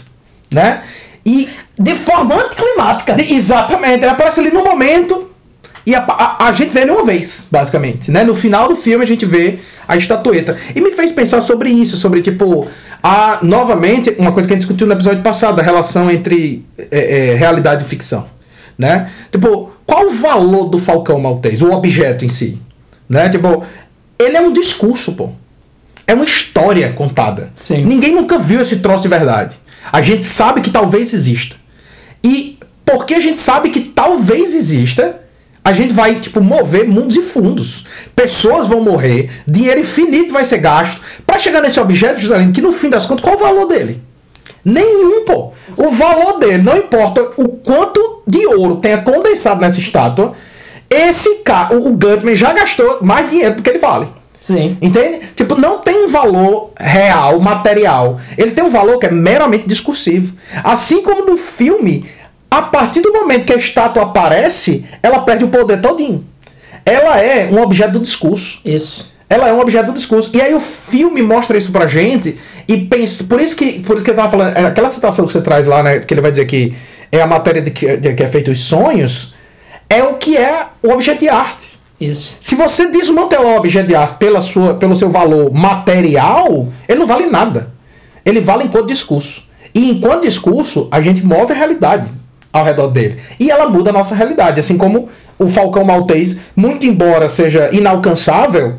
[0.51, 0.83] né?
[1.27, 1.49] E
[1.79, 3.15] De forma anticlimática.
[3.15, 5.29] de- exatamente, ele aparece ali no momento
[5.85, 8.23] e a, a- a gente vê ele uma vez, basicamente, né?
[8.25, 9.59] No final do filme a gente vê
[9.89, 10.57] a estatueta.
[10.75, 12.67] E me fez pensar sobre isso, sobre tipo,
[13.03, 17.31] a, novamente, uma coisa que a gente discutiu no episódio passado, a relação entre é,
[17.31, 18.27] é, realidade e ficção,
[18.79, 19.11] né?
[19.31, 22.59] Tipo, qual o valor do Falcão Maltês, o objeto em si,
[23.09, 23.29] né?
[23.29, 23.63] Tipo,
[24.19, 25.31] ele é um discurso, pô.
[26.07, 27.51] É uma história contada.
[27.57, 27.85] Sim.
[27.85, 29.57] Ninguém nunca viu esse troço de verdade.
[29.93, 31.57] A gente sabe que talvez exista.
[32.23, 35.21] E porque a gente sabe que talvez exista,
[35.65, 37.87] a gente vai, tipo, mover mundos e fundos.
[38.15, 42.73] Pessoas vão morrer, dinheiro infinito vai ser gasto para chegar nesse objeto, Joselino, que no
[42.73, 44.01] fim das contas, qual o valor dele?
[44.65, 45.53] Nenhum, pô.
[45.77, 50.35] O valor dele, não importa o quanto de ouro tenha condensado nessa estátua,
[50.89, 54.07] esse cara, o Gutman já gastou mais dinheiro do que ele vale.
[54.47, 54.79] Sim.
[54.81, 55.27] Entende?
[55.35, 58.21] Tipo, não tem um valor real, material.
[58.39, 60.37] Ele tem um valor que é meramente discursivo.
[60.63, 62.09] Assim como no filme,
[62.49, 66.25] a partir do momento que a estátua aparece, ela perde o poder todinho.
[66.85, 68.61] Ela é um objeto do discurso.
[68.65, 69.13] Isso.
[69.29, 70.31] Ela é um objeto do discurso.
[70.33, 72.39] E aí o filme mostra isso pra gente
[72.69, 73.25] e pensa.
[73.25, 74.57] Por isso que, por isso que eu tava falando.
[74.57, 75.99] é, Aquela citação que você traz lá, né?
[75.99, 76.73] Que ele vai dizer que
[77.11, 79.35] é a matéria de que, de que é feito os sonhos.
[79.91, 81.66] É o que é o objeto de arte.
[82.01, 82.37] Isso.
[82.41, 87.07] Se você desmantelar o objeto de arte pela sua, pelo seu valor material, ele não
[87.07, 87.71] vale nada.
[88.25, 89.45] Ele vale enquanto discurso.
[89.75, 92.09] E enquanto discurso, a gente move a realidade
[92.53, 93.19] ao redor dele.
[93.39, 94.61] E ela muda a nossa realidade.
[94.61, 98.79] Assim como o Falcão Maltês, muito embora seja inalcançável,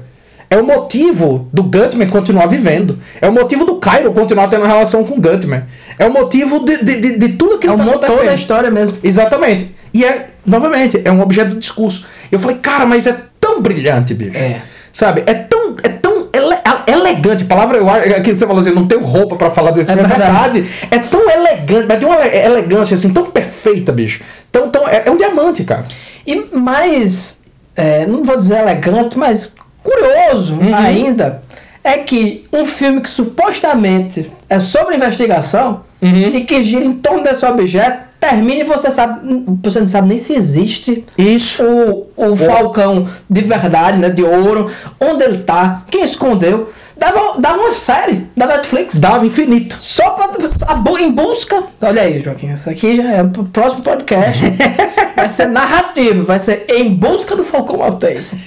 [0.49, 2.97] é o motivo do Gutman continuar vivendo.
[3.21, 5.63] É o motivo do Cairo continuar tendo relação com o Gutman.
[5.99, 8.25] É o motivo de, de, de, de tudo que É o tá motor acontecendo.
[8.25, 8.97] da história mesmo.
[9.03, 9.75] Exatamente.
[9.93, 12.05] E é, novamente, é um objeto do discurso.
[12.31, 14.37] Eu falei, cara, mas é tão brilhante, bicho.
[14.37, 14.61] É.
[14.93, 15.23] Sabe?
[15.25, 16.57] É tão, é tão ele-
[16.87, 17.45] elegante.
[17.45, 19.93] Palavra, eu acho, aquilo que você falou assim, não tenho roupa pra falar desse É
[19.95, 20.61] filme, é verdade.
[20.61, 20.87] verdade.
[20.91, 24.23] É tão elegante, mas tem uma ele- elegância assim, tão perfeita, bicho.
[24.51, 25.85] Tão, tão, é, é um diamante, cara.
[26.25, 27.39] E mais,
[27.75, 29.53] é, não vou dizer elegante, mas
[29.83, 30.75] curioso Uhum.
[30.75, 31.41] ainda,
[31.83, 36.11] é que um filme que supostamente é sobre investigação Uhum.
[36.35, 39.19] e que gira em torno desse objeto, termina e você sabe,
[39.63, 41.63] você não sabe nem se existe Isso.
[41.63, 44.69] o, o falcão de verdade, né, de ouro,
[45.01, 46.71] onde ele tá, quem escondeu.
[46.95, 48.95] Dava, dava uma série da Netflix.
[48.95, 49.75] Dava infinito.
[49.79, 50.29] Só pra,
[50.67, 51.63] a bu- em busca.
[51.81, 54.39] Olha aí, Joaquim, isso aqui já é pro próximo podcast.
[55.15, 58.35] vai ser narrativo, vai ser em busca do Falcão Maltês.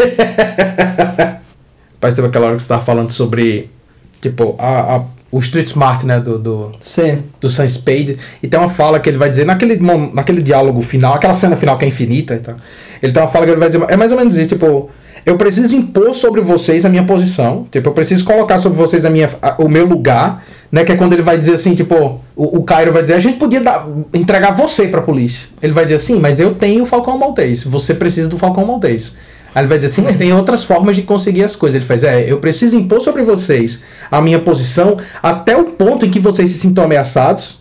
[2.00, 3.70] Parece que teve aquela hora que você tava falando sobre,
[4.20, 7.18] tipo, a, a- o Street Smart, né, do, do, Sim.
[7.40, 8.18] do Sam Spade.
[8.42, 9.78] E tem uma fala que ele vai dizer naquele,
[10.12, 12.56] naquele diálogo final, aquela cena final que é infinita e tal.
[13.00, 14.90] Ele tem uma fala que ele vai dizer, é mais ou menos isso, tipo,
[15.24, 19.10] eu preciso impor sobre vocês a minha posição, tipo, eu preciso colocar sobre vocês a
[19.10, 20.42] minha, a- o meu lugar,
[20.72, 21.94] né, que é quando ele vai dizer assim, tipo,
[22.34, 25.48] o, o Cairo vai dizer, a gente podia dar, entregar você pra polícia.
[25.62, 29.14] Ele vai dizer assim, mas eu tenho o Falcão Maltês, você precisa do Falcão Maltês.
[29.54, 31.76] Aí ele vai dizer assim, mas tem outras formas de conseguir as coisas.
[31.80, 33.80] Ele faz, é, eu preciso impor sobre vocês
[34.10, 37.60] a minha posição até o ponto em que vocês se sintam ameaçados,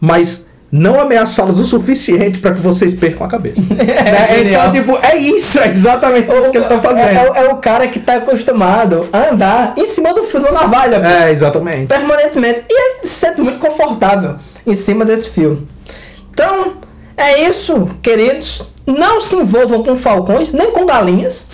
[0.00, 3.60] mas não ameaçá-los o suficiente para que vocês percam a cabeça.
[3.74, 4.38] Né?
[4.38, 4.68] genial.
[4.68, 7.08] Então, tipo, é isso, é exatamente isso que ele tá fazendo.
[7.08, 10.40] É, é o- é o cara que tá acostumado a andar em cima do fio
[10.40, 11.00] da navalha.
[11.00, 11.06] pô.
[11.06, 11.86] É, exatamente.
[11.86, 12.62] permanentemente.
[12.70, 14.36] E ele se sente muito confortável
[14.66, 15.66] em cima desse fio.
[16.32, 16.74] Então,
[17.22, 18.62] é isso, queridos.
[18.86, 21.46] Não se envolvam com falcões, nem com galinhas.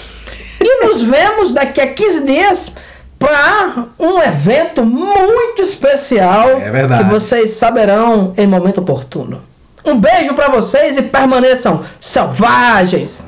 [0.60, 2.72] E nos vemos daqui a 15 dias
[3.18, 7.04] para um evento muito especial É verdade.
[7.04, 9.42] que vocês saberão em momento oportuno.
[9.84, 13.24] Um beijo para vocês e permaneçam selvagens.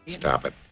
[0.07, 0.62] Stop it.